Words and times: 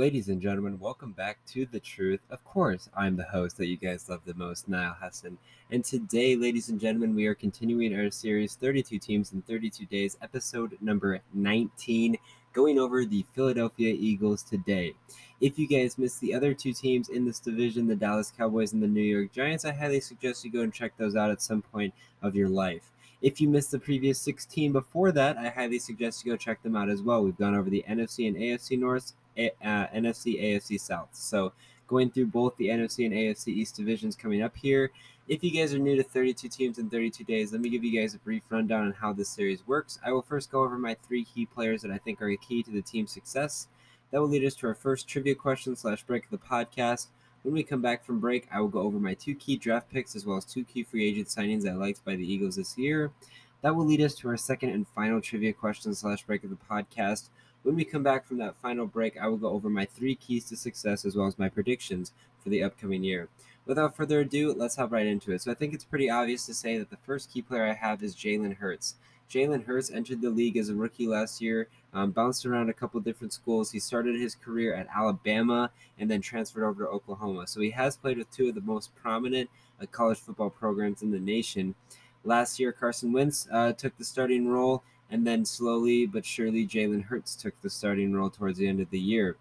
Ladies 0.00 0.30
and 0.30 0.40
gentlemen, 0.40 0.80
welcome 0.80 1.12
back 1.12 1.44
to 1.48 1.66
The 1.66 1.78
Truth. 1.78 2.20
Of 2.30 2.42
course, 2.42 2.88
I'm 2.96 3.18
the 3.18 3.24
host 3.24 3.58
that 3.58 3.66
you 3.66 3.76
guys 3.76 4.08
love 4.08 4.22
the 4.24 4.32
most, 4.32 4.66
Niall 4.66 4.96
Hassan. 4.98 5.36
And 5.70 5.84
today, 5.84 6.36
ladies 6.36 6.70
and 6.70 6.80
gentlemen, 6.80 7.14
we 7.14 7.26
are 7.26 7.34
continuing 7.34 7.94
our 7.94 8.10
series 8.10 8.54
32 8.54 8.98
Teams 8.98 9.34
in 9.34 9.42
32 9.42 9.84
Days, 9.84 10.16
episode 10.22 10.78
number 10.80 11.20
19, 11.34 12.16
going 12.54 12.78
over 12.78 13.04
the 13.04 13.26
Philadelphia 13.34 13.94
Eagles 13.94 14.42
today. 14.42 14.94
If 15.38 15.58
you 15.58 15.68
guys 15.68 15.98
missed 15.98 16.22
the 16.22 16.32
other 16.32 16.54
two 16.54 16.72
teams 16.72 17.10
in 17.10 17.26
this 17.26 17.38
division, 17.38 17.86
the 17.86 17.94
Dallas 17.94 18.32
Cowboys 18.34 18.72
and 18.72 18.82
the 18.82 18.88
New 18.88 19.02
York 19.02 19.32
Giants, 19.32 19.66
I 19.66 19.72
highly 19.72 20.00
suggest 20.00 20.46
you 20.46 20.50
go 20.50 20.62
and 20.62 20.72
check 20.72 20.96
those 20.96 21.14
out 21.14 21.30
at 21.30 21.42
some 21.42 21.60
point 21.60 21.92
of 22.22 22.34
your 22.34 22.48
life. 22.48 22.90
If 23.20 23.38
you 23.38 23.50
missed 23.50 23.70
the 23.70 23.78
previous 23.78 24.18
16 24.18 24.72
before 24.72 25.12
that, 25.12 25.36
I 25.36 25.50
highly 25.50 25.78
suggest 25.78 26.24
you 26.24 26.32
go 26.32 26.38
check 26.38 26.62
them 26.62 26.74
out 26.74 26.88
as 26.88 27.02
well. 27.02 27.22
We've 27.22 27.36
gone 27.36 27.54
over 27.54 27.68
the 27.68 27.84
NFC 27.86 28.26
and 28.26 28.36
AFC 28.38 28.78
North, 28.78 29.12
uh, 29.38 29.86
NFC, 29.94 30.42
AFC 30.42 30.80
South. 30.80 31.08
So 31.12 31.52
going 31.90 32.10
through 32.10 32.26
both 32.26 32.56
the 32.56 32.68
NFC 32.68 33.04
and 33.04 33.14
AFC 33.14 33.48
East 33.48 33.76
divisions 33.76 34.14
coming 34.14 34.42
up 34.42 34.56
here. 34.56 34.92
If 35.26 35.44
you 35.44 35.50
guys 35.50 35.74
are 35.74 35.78
new 35.78 35.96
to 35.96 36.02
32 36.02 36.48
teams 36.48 36.78
in 36.78 36.88
32 36.88 37.24
days, 37.24 37.52
let 37.52 37.60
me 37.60 37.68
give 37.68 37.84
you 37.84 38.00
guys 38.00 38.14
a 38.14 38.18
brief 38.18 38.42
rundown 38.48 38.86
on 38.86 38.92
how 38.92 39.12
this 39.12 39.28
series 39.28 39.66
works. 39.66 39.98
I 40.04 40.12
will 40.12 40.22
first 40.22 40.50
go 40.50 40.62
over 40.62 40.78
my 40.78 40.96
three 41.06 41.24
key 41.24 41.46
players 41.46 41.82
that 41.82 41.90
I 41.90 41.98
think 41.98 42.22
are 42.22 42.34
key 42.36 42.62
to 42.62 42.70
the 42.70 42.82
team's 42.82 43.12
success. 43.12 43.68
That 44.10 44.20
will 44.20 44.28
lead 44.28 44.44
us 44.44 44.54
to 44.56 44.66
our 44.68 44.74
first 44.74 45.08
trivia 45.08 45.34
question 45.34 45.76
slash 45.76 46.02
break 46.04 46.24
of 46.24 46.30
the 46.30 46.38
podcast. 46.38 47.08
When 47.42 47.54
we 47.54 47.62
come 47.62 47.80
back 47.80 48.04
from 48.04 48.20
break, 48.20 48.46
I 48.52 48.60
will 48.60 48.68
go 48.68 48.80
over 48.80 48.98
my 48.98 49.14
two 49.14 49.34
key 49.34 49.56
draft 49.56 49.90
picks 49.90 50.14
as 50.14 50.26
well 50.26 50.36
as 50.36 50.44
two 50.44 50.64
key 50.64 50.82
free 50.82 51.08
agent 51.08 51.28
signings 51.28 51.68
I 51.68 51.74
liked 51.74 52.04
by 52.04 52.16
the 52.16 52.32
Eagles 52.32 52.56
this 52.56 52.76
year. 52.76 53.12
That 53.62 53.74
will 53.74 53.86
lead 53.86 54.00
us 54.00 54.14
to 54.16 54.28
our 54.28 54.36
second 54.36 54.70
and 54.70 54.86
final 54.88 55.20
trivia 55.20 55.52
question 55.52 55.94
slash 55.94 56.24
break 56.24 56.44
of 56.44 56.50
the 56.50 56.56
podcast. 56.56 57.30
When 57.62 57.76
we 57.76 57.84
come 57.84 58.02
back 58.02 58.26
from 58.26 58.38
that 58.38 58.56
final 58.56 58.86
break, 58.86 59.18
I 59.18 59.28
will 59.28 59.36
go 59.36 59.50
over 59.50 59.68
my 59.68 59.84
three 59.84 60.14
keys 60.14 60.46
to 60.46 60.56
success 60.56 61.04
as 61.04 61.14
well 61.14 61.26
as 61.26 61.38
my 61.38 61.50
predictions 61.50 62.12
for 62.42 62.48
the 62.48 62.62
upcoming 62.62 63.04
year. 63.04 63.28
Without 63.66 63.94
further 63.94 64.20
ado, 64.20 64.54
let's 64.54 64.76
hop 64.76 64.92
right 64.92 65.06
into 65.06 65.32
it. 65.32 65.42
So 65.42 65.50
I 65.50 65.54
think 65.54 65.74
it's 65.74 65.84
pretty 65.84 66.08
obvious 66.08 66.46
to 66.46 66.54
say 66.54 66.78
that 66.78 66.88
the 66.88 66.96
first 66.96 67.30
key 67.30 67.42
player 67.42 67.66
I 67.66 67.74
have 67.74 68.02
is 68.02 68.16
Jalen 68.16 68.56
Hurts. 68.56 68.94
Jalen 69.30 69.66
Hurts 69.66 69.90
entered 69.90 70.22
the 70.22 70.30
league 70.30 70.56
as 70.56 70.70
a 70.70 70.74
rookie 70.74 71.06
last 71.06 71.40
year, 71.40 71.68
um, 71.92 72.10
bounced 72.10 72.46
around 72.46 72.70
a 72.70 72.74
couple 72.74 72.98
different 72.98 73.32
schools. 73.32 73.70
He 73.70 73.78
started 73.78 74.18
his 74.18 74.34
career 74.34 74.74
at 74.74 74.88
Alabama 74.92 75.70
and 75.98 76.10
then 76.10 76.20
transferred 76.22 76.64
over 76.64 76.84
to 76.84 76.90
Oklahoma. 76.90 77.46
So 77.46 77.60
he 77.60 77.70
has 77.70 77.96
played 77.96 78.18
with 78.18 78.30
two 78.32 78.48
of 78.48 78.54
the 78.54 78.60
most 78.62 78.96
prominent 78.96 79.50
uh, 79.80 79.86
college 79.86 80.18
football 80.18 80.50
programs 80.50 81.02
in 81.02 81.12
the 81.12 81.20
nation. 81.20 81.74
Last 82.24 82.58
year, 82.58 82.72
Carson 82.72 83.12
Wentz 83.12 83.46
uh, 83.52 83.72
took 83.72 83.96
the 83.98 84.04
starting 84.04 84.48
role, 84.48 84.82
and 85.10 85.26
then 85.26 85.44
slowly 85.44 86.06
but 86.06 86.24
surely, 86.24 86.66
Jalen 86.66 87.04
Hurts 87.04 87.34
took 87.36 87.60
the 87.60 87.70
starting 87.70 88.12
role 88.12 88.30
towards 88.30 88.58
the 88.58 88.68
end 88.68 88.80
of 88.80 88.90
the 88.90 88.98
year. 88.98 89.36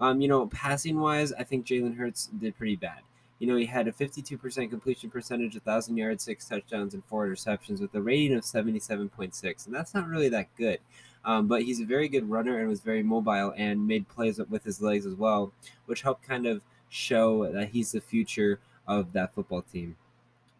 Um, 0.00 0.20
you 0.20 0.28
know, 0.28 0.46
passing 0.46 0.98
wise, 0.98 1.32
I 1.32 1.44
think 1.44 1.66
Jalen 1.66 1.96
Hurts 1.96 2.26
did 2.26 2.56
pretty 2.56 2.76
bad. 2.76 3.00
You 3.38 3.46
know, 3.46 3.56
he 3.56 3.66
had 3.66 3.88
a 3.88 3.92
52% 3.92 4.70
completion 4.70 5.10
percentage, 5.10 5.54
1,000 5.54 5.96
yards, 5.96 6.24
six 6.24 6.46
touchdowns, 6.46 6.92
and 6.92 7.04
four 7.04 7.26
interceptions 7.26 7.80
with 7.80 7.94
a 7.94 8.00
rating 8.00 8.36
of 8.36 8.44
77.6. 8.44 9.66
And 9.66 9.74
that's 9.74 9.94
not 9.94 10.08
really 10.08 10.28
that 10.28 10.54
good. 10.56 10.78
Um, 11.24 11.48
but 11.48 11.62
he's 11.62 11.80
a 11.80 11.86
very 11.86 12.08
good 12.08 12.28
runner 12.28 12.58
and 12.58 12.68
was 12.68 12.80
very 12.80 13.02
mobile 13.02 13.52
and 13.56 13.86
made 13.86 14.08
plays 14.08 14.40
with 14.48 14.64
his 14.64 14.80
legs 14.80 15.06
as 15.06 15.14
well, 15.14 15.52
which 15.86 16.02
helped 16.02 16.26
kind 16.26 16.46
of 16.46 16.62
show 16.88 17.50
that 17.50 17.70
he's 17.70 17.92
the 17.92 18.00
future 18.00 18.60
of 18.86 19.12
that 19.12 19.34
football 19.34 19.62
team. 19.62 19.96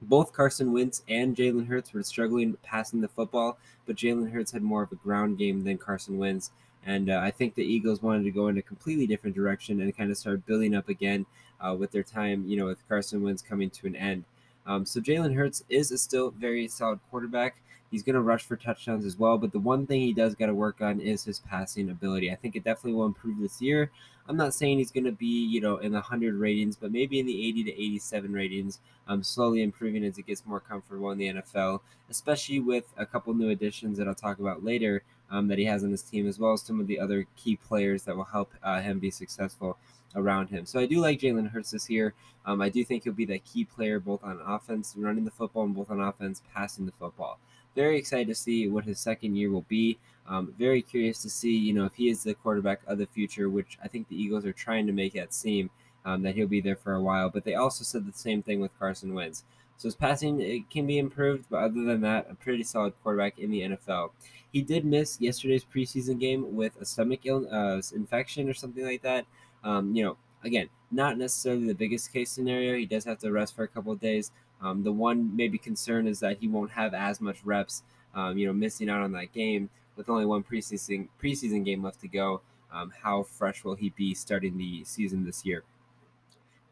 Both 0.03 0.33
Carson 0.33 0.73
Wentz 0.73 1.03
and 1.09 1.37
Jalen 1.37 1.67
Hurts 1.67 1.93
were 1.93 2.03
struggling 2.03 2.57
passing 2.63 3.01
the 3.01 3.09
football, 3.09 3.59
but 3.87 3.97
Jalen 3.97 4.33
Hurts 4.33 4.53
had 4.53 4.63
more 4.63 4.83
of 4.83 4.93
a 4.93 4.97
ground 4.97 5.39
game 5.39 5.63
than 5.63 5.79
Carson 5.79 6.19
Wentz. 6.19 6.51
And 6.87 7.11
uh, 7.11 7.21
I 7.23 7.31
think 7.31 7.55
the 7.55 7.65
Eagles 7.65 8.03
wanted 8.03 8.25
to 8.25 8.31
go 8.31 8.49
in 8.49 8.57
a 8.57 8.63
completely 8.63 9.07
different 9.07 9.37
direction 9.37 9.81
and 9.81 9.97
kind 9.97 10.11
of 10.11 10.17
start 10.17 10.47
building 10.47 10.75
up 10.75 10.89
again 10.89 11.27
uh, 11.61 11.77
with 11.79 11.91
their 11.91 12.03
time, 12.03 12.47
you 12.47 12.57
know, 12.57 12.67
with 12.67 12.87
Carson 12.89 13.23
Wentz 13.23 13.43
coming 13.43 13.69
to 13.71 13.87
an 13.87 13.97
end. 13.97 14.25
Um, 14.67 14.87
so 14.87 15.01
Jalen 15.01 15.35
Hurts 15.35 15.65
is 15.69 15.91
a 15.91 15.99
still 15.99 16.31
very 16.31 16.69
solid 16.69 17.01
quarterback. 17.11 17.57
He's 17.91 18.03
going 18.03 18.15
to 18.15 18.21
rush 18.21 18.45
for 18.45 18.57
touchdowns 18.57 19.05
as 19.05 19.19
well, 19.19 19.37
but 19.37 19.53
the 19.53 19.59
one 19.59 19.87
thing 19.87 20.01
he 20.01 20.13
does 20.13 20.35
got 20.35 20.47
to 20.47 20.55
work 20.55 20.81
on 20.81 21.01
is 21.01 21.25
his 21.25 21.41
passing 21.41 21.91
ability. 21.91 22.31
I 22.31 22.37
think 22.37 22.55
it 22.55 22.65
definitely 22.65 22.95
will 22.95 23.07
improve 23.07 23.39
this 23.41 23.61
year. 23.61 23.91
I'm 24.29 24.37
not 24.37 24.55
saying 24.55 24.79
he's 24.79 24.93
going 24.93 25.05
to 25.05 25.13
be, 25.13 25.27
you 25.27 25.61
know, 25.61 25.79
in 25.79 25.91
the 25.91 25.99
100 25.99 26.35
ratings, 26.35 26.77
but 26.77 26.93
maybe 26.93 27.19
in 27.19 27.27
the 27.27 27.49
80 27.49 27.65
to 27.65 27.73
87 27.73 28.33
ratings, 28.33 28.79
um, 29.09 29.25
slowly 29.25 29.63
improving 29.63 30.05
as 30.05 30.17
he 30.17 30.23
gets 30.23 30.47
more 30.47 30.61
comfortable 30.61 31.11
in 31.11 31.19
the 31.19 31.33
NFL, 31.33 31.81
especially 32.09 32.61
with 32.61 32.85
a 32.97 33.05
couple 33.05 33.35
new 33.35 33.51
additions 33.51 33.99
that 33.99 34.07
I'll 34.07 34.15
talk 34.15 34.39
about 34.39 34.63
later 34.63 35.03
um, 35.31 35.49
that 35.49 35.59
he 35.59 35.65
has 35.65 35.83
on 35.83 35.91
his 35.91 36.03
team, 36.03 36.29
as 36.29 36.39
well 36.39 36.53
as 36.53 36.63
some 36.63 36.81
of 36.81 36.87
the 36.87 37.01
other 37.01 37.27
key 37.37 37.57
players 37.57 38.05
that 38.05 38.17
will 38.17 38.25
help 38.25 38.53
uh, 38.63 38.81
him 38.81 39.01
be 39.01 39.11
successful 39.11 39.79
around 40.15 40.49
him. 40.49 40.67
So 40.67 40.79
I 40.79 40.87
do 40.87 41.01
like 41.01 41.21
Jalen 41.21 41.51
Hurts 41.51 41.71
this 41.71 41.91
year. 41.91 42.15
Um, 42.47 42.61
I 42.61 42.69
do 42.69 42.85
think 42.85 43.05
he'll 43.05 43.13
be 43.13 43.27
that 43.27 43.45
key 43.45 43.65
player 43.65 44.01
both 44.01 44.25
on 44.25 44.41
offense, 44.45 44.95
running 44.97 45.25
the 45.25 45.31
football, 45.31 45.65
and 45.65 45.75
both 45.75 45.91
on 45.91 46.01
offense, 46.01 46.43
passing 46.55 46.87
the 46.87 46.93
football. 46.93 47.39
Very 47.75 47.99
excited 47.99 48.29
to 48.29 48.35
see 48.35 48.69
what 48.69 48.85
his 48.85 48.99
second 48.99 49.37
year 49.37 49.51
will 49.51 49.67
be. 49.69 49.99
Um, 50.27 50.55
very 50.59 50.83
curious 50.83 51.23
to 51.23 51.31
see, 51.31 51.57
you 51.57 51.73
know, 51.73 51.87
if 51.87 51.95
he 51.95 52.09
is 52.09 52.23
the 52.23 52.35
quarterback 52.35 52.81
of 52.87 52.99
the 52.99 53.07
future, 53.07 53.49
which 53.49 53.79
I 53.83 53.89
think 53.89 54.09
the 54.09 54.21
Eagles 54.21 54.45
are 54.45 54.53
trying 54.53 54.87
to 54.87 54.93
make 54.93 55.15
that 55.15 55.35
seem 55.35 55.71
um, 56.05 56.23
that 56.23 56.35
he'll 56.35 56.47
be 56.47 56.61
there 56.61 56.77
for 56.77 56.95
a 56.95 57.03
while. 57.03 57.31
But 57.31 57.45
they 57.45 57.55
also 57.55 57.85
said 57.85 58.07
the 58.07 58.17
same 58.17 58.43
thing 58.43 58.61
with 58.61 58.79
Carson 58.79 59.15
Wentz. 59.15 59.45
So 59.77 59.89
his 59.89 59.95
passing 59.95 60.41
it 60.41 60.69
can 60.69 60.87
be 60.87 60.99
improved, 60.99 61.47
but 61.51 61.63
other 61.63 61.83
than 61.83 62.03
that, 62.03 62.27
a 62.31 62.35
pretty 62.35 62.65
solid 62.65 62.93
quarterback 63.03 63.39
in 63.39 63.51
the 63.51 63.63
NFL. 63.63 64.11
He 64.53 64.61
did 64.63 64.85
miss 64.85 65.21
yesterday's 65.21 65.65
preseason 65.65 66.21
game 66.21 66.55
with 66.55 66.79
a 66.81 66.85
stomach 66.85 67.21
Ill, 67.25 67.47
uh, 67.51 67.81
infection 67.95 68.49
or 68.49 68.55
something 68.55 68.85
like 68.85 69.03
that. 69.03 69.25
Um, 69.65 69.95
you 69.95 70.05
know, 70.05 70.17
again, 70.45 70.69
not 70.91 71.17
necessarily 71.17 71.67
the 71.67 71.75
biggest 71.75 72.13
case 72.13 72.31
scenario. 72.31 72.77
He 72.77 72.85
does 72.85 73.05
have 73.05 73.19
to 73.21 73.33
rest 73.33 73.57
for 73.57 73.63
a 73.63 73.69
couple 73.69 73.93
of 73.93 74.01
days. 74.01 74.33
Um, 74.63 74.83
the 74.83 74.93
one 74.93 75.35
maybe 75.35 75.59
concern 75.59 76.07
is 76.07 76.21
that 76.21 76.39
he 76.39 76.49
won't 76.49 76.73
have 76.73 76.95
as 76.95 77.21
much 77.21 77.45
reps. 77.45 77.83
Um, 78.15 78.37
you 78.37 78.47
know, 78.47 78.53
missing 78.53 78.91
out 78.91 79.03
on 79.03 79.13
that 79.13 79.33
game 79.33 79.71
with 79.97 80.09
only 80.09 80.27
one 80.27 80.43
preseason 80.43 81.09
preseason 81.23 81.65
game 81.65 81.83
left 81.83 82.01
to 82.01 82.09
go. 82.09 82.41
Um, 82.73 82.93
how 83.03 83.23
fresh 83.23 83.65
will 83.65 83.75
he 83.75 83.91
be 83.91 84.15
starting 84.15 84.57
the 84.57 84.85
season 84.85 85.25
this 85.25 85.45
year? 85.45 85.65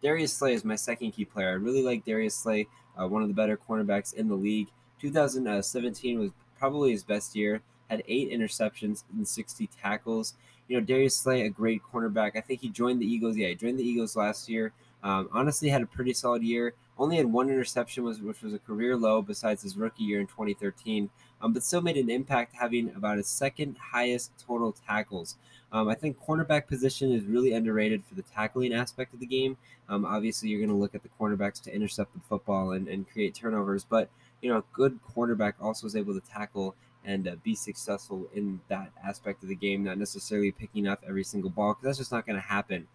Darius 0.02 0.32
Slay 0.32 0.54
is 0.54 0.64
my 0.64 0.76
second 0.76 1.12
key 1.12 1.24
player. 1.24 1.50
I 1.50 1.54
really 1.54 1.82
like 1.82 2.04
Darius 2.04 2.34
Slay, 2.36 2.68
uh, 3.00 3.08
one 3.08 3.22
of 3.22 3.28
the 3.28 3.34
better 3.34 3.56
cornerbacks 3.56 4.14
in 4.14 4.28
the 4.28 4.34
league. 4.34 4.68
2017 5.00 6.18
was 6.18 6.30
probably 6.58 6.92
his 6.92 7.02
best 7.04 7.34
year. 7.34 7.62
Had 7.90 8.04
eight 8.06 8.30
interceptions 8.30 9.04
and 9.12 9.26
60 9.26 9.68
tackles. 9.80 10.34
You 10.68 10.78
know, 10.78 10.84
Darius 10.84 11.16
Slay, 11.16 11.42
a 11.42 11.48
great 11.48 11.82
cornerback. 11.92 12.36
I 12.36 12.42
think 12.42 12.60
he 12.60 12.68
joined 12.68 13.00
the 13.00 13.06
Eagles. 13.06 13.36
Yeah, 13.36 13.48
he 13.48 13.54
joined 13.54 13.78
the 13.78 13.88
Eagles 13.88 14.14
last 14.14 14.48
year. 14.48 14.72
Um, 15.02 15.28
honestly, 15.32 15.68
had 15.68 15.82
a 15.82 15.86
pretty 15.86 16.12
solid 16.12 16.42
year. 16.42 16.74
Only 16.98 17.16
had 17.16 17.26
one 17.26 17.48
interception, 17.48 18.02
was 18.02 18.20
which 18.20 18.42
was 18.42 18.54
a 18.54 18.58
career 18.58 18.96
low 18.96 19.22
besides 19.22 19.62
his 19.62 19.76
rookie 19.76 20.04
year 20.04 20.20
in 20.20 20.26
2013. 20.26 21.10
Um, 21.40 21.52
but 21.52 21.62
still 21.62 21.80
made 21.80 21.96
an 21.96 22.10
impact, 22.10 22.54
having 22.54 22.92
about 22.96 23.18
his 23.18 23.28
second 23.28 23.76
highest 23.78 24.32
total 24.44 24.74
tackles. 24.86 25.36
Um, 25.70 25.88
I 25.88 25.94
think 25.94 26.18
cornerback 26.18 26.66
position 26.66 27.12
is 27.12 27.24
really 27.24 27.52
underrated 27.52 28.04
for 28.04 28.14
the 28.14 28.22
tackling 28.22 28.72
aspect 28.72 29.12
of 29.14 29.20
the 29.20 29.26
game. 29.26 29.56
Um, 29.88 30.04
obviously, 30.04 30.48
you're 30.48 30.60
going 30.60 30.70
to 30.70 30.74
look 30.74 30.94
at 30.94 31.02
the 31.02 31.10
cornerbacks 31.20 31.62
to 31.62 31.74
intercept 31.74 32.14
the 32.14 32.20
football 32.20 32.72
and, 32.72 32.88
and 32.88 33.08
create 33.08 33.34
turnovers, 33.34 33.84
but 33.84 34.08
you 34.40 34.50
know, 34.50 34.58
a 34.58 34.64
good 34.72 34.98
cornerback 35.14 35.54
also 35.60 35.86
is 35.86 35.94
able 35.94 36.14
to 36.14 36.26
tackle 36.26 36.74
and 37.04 37.28
uh, 37.28 37.36
be 37.42 37.54
successful 37.54 38.28
in 38.34 38.60
that 38.68 38.90
aspect 39.04 39.42
of 39.42 39.48
the 39.48 39.54
game, 39.54 39.84
not 39.84 39.98
necessarily 39.98 40.52
picking 40.52 40.86
up 40.86 41.02
every 41.06 41.24
single 41.24 41.50
ball, 41.50 41.74
because 41.74 41.84
that's 41.84 41.98
just 41.98 42.12
not 42.12 42.26
going 42.26 42.36
to 42.36 42.42
happen. 42.42 42.86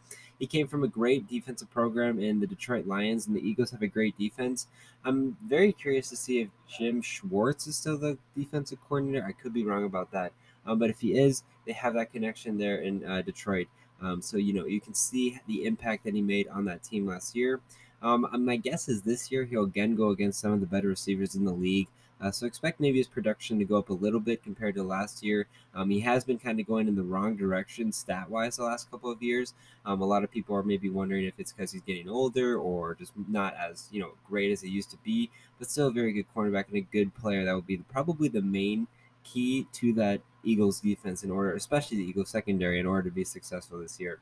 He 0.44 0.48
came 0.48 0.68
from 0.68 0.84
a 0.84 0.90
great 0.90 1.26
defensive 1.30 1.72
program 1.72 2.20
in 2.20 2.42
the 2.42 2.48
Detroit 2.48 2.86
Lions, 2.86 3.28
and 3.28 3.34
the 3.34 3.40
Eagles 3.40 3.72
have 3.72 3.82
a 3.82 3.88
great 3.88 4.18
defense. 4.18 4.68
I'm 5.06 5.38
very 5.48 5.72
curious 5.72 6.10
to 6.10 6.18
see 6.18 6.42
if 6.42 6.50
Jim 6.68 7.02
Schwartz 7.02 7.66
is 7.66 7.78
still 7.78 7.98
the 7.98 8.18
defensive 8.38 8.78
coordinator. 8.82 9.26
I 9.26 9.32
could 9.32 9.54
be 9.54 9.64
wrong 9.64 9.86
about 9.86 10.12
that. 10.12 10.34
Um, 10.66 10.80
but 10.80 10.90
if 10.90 11.00
he 11.00 11.18
is, 11.18 11.44
they 11.66 11.72
have 11.72 11.94
that 11.94 12.12
connection 12.12 12.58
there 12.58 12.76
in 12.76 13.06
uh, 13.06 13.22
Detroit. 13.22 13.68
Um, 14.02 14.22
so, 14.22 14.36
you 14.36 14.52
know, 14.52 14.66
you 14.66 14.82
can 14.82 14.94
see 14.94 15.40
the 15.48 15.64
impact 15.64 16.04
that 16.04 16.14
he 16.14 16.22
made 16.22 16.50
on 16.50 16.66
that 16.66 16.84
team 16.84 17.08
last 17.08 17.38
year. 17.38 17.62
Um, 18.02 18.28
my 18.44 18.58
guess 18.58 18.90
is 18.90 19.02
this 19.02 19.32
year 19.32 19.46
he'll 19.46 19.64
again 19.64 19.96
go 19.96 20.10
against 20.10 20.42
some 20.42 20.52
of 20.52 20.60
the 20.60 20.66
better 20.66 20.90
receivers 20.90 21.36
in 21.36 21.46
the 21.46 21.54
league. 21.54 21.88
Uh, 22.24 22.32
so 22.32 22.46
expect 22.46 22.80
his 22.80 23.08
production 23.08 23.60
to 23.60 23.66
go 23.66 23.78
up 23.78 23.90
a 23.90 23.94
little 23.94 24.22
bit 24.22 24.42
compared 24.42 24.76
to 24.76 24.82
last 24.82 25.22
year. 25.24 25.46
Um, 25.76 25.90
he 25.90 26.00
has 26.00 26.24
been 26.24 26.40
kind 26.40 26.58
of 26.58 26.66
going 26.66 26.88
in 26.88 26.96
the 26.96 27.04
wrong 27.04 27.36
direction 27.36 27.92
stat 27.92 28.30
wise 28.30 28.56
the 28.56 28.64
last 28.64 28.90
couple 28.90 29.12
of 29.12 29.22
years. 29.22 29.54
Um, 29.86 30.02
a 30.02 30.06
lot 30.06 30.24
of 30.24 30.32
people 30.32 30.56
are 30.56 30.64
maybe 30.64 30.90
wondering 30.90 31.26
if 31.26 31.34
it's 31.38 31.52
because 31.52 31.74
he's 31.74 31.82
getting 31.82 32.08
older 32.08 32.58
or 32.58 32.96
just 32.96 33.12
not 33.28 33.56
as 33.56 33.90
you 33.92 34.00
know 34.00 34.14
great 34.26 34.54
as 34.54 34.62
he 34.62 34.70
used 34.70 34.90
to 34.92 34.98
be, 35.04 35.32
but 35.60 35.70
still 35.70 35.88
a 35.88 35.92
very 35.92 36.14
good 36.14 36.26
cornerback 36.34 36.70
and 36.70 36.78
a 36.78 36.82
good 36.82 37.14
player. 37.14 37.44
That 37.44 37.56
would 37.56 37.68
be 37.68 37.78
probably 37.78 38.30
the 38.30 38.42
main 38.42 38.88
key 39.26 39.68
to 39.74 39.92
that 39.94 40.22
Eagles 40.46 40.80
defense 40.80 41.26
in 41.26 41.32
order, 41.32 41.54
especially 41.54 41.98
the 41.98 42.04
Eagles 42.04 42.30
secondary, 42.30 42.80
in 42.80 42.86
order 42.86 43.10
to 43.10 43.14
be 43.14 43.26
successful 43.26 43.80
this 43.80 44.00
year. 44.00 44.20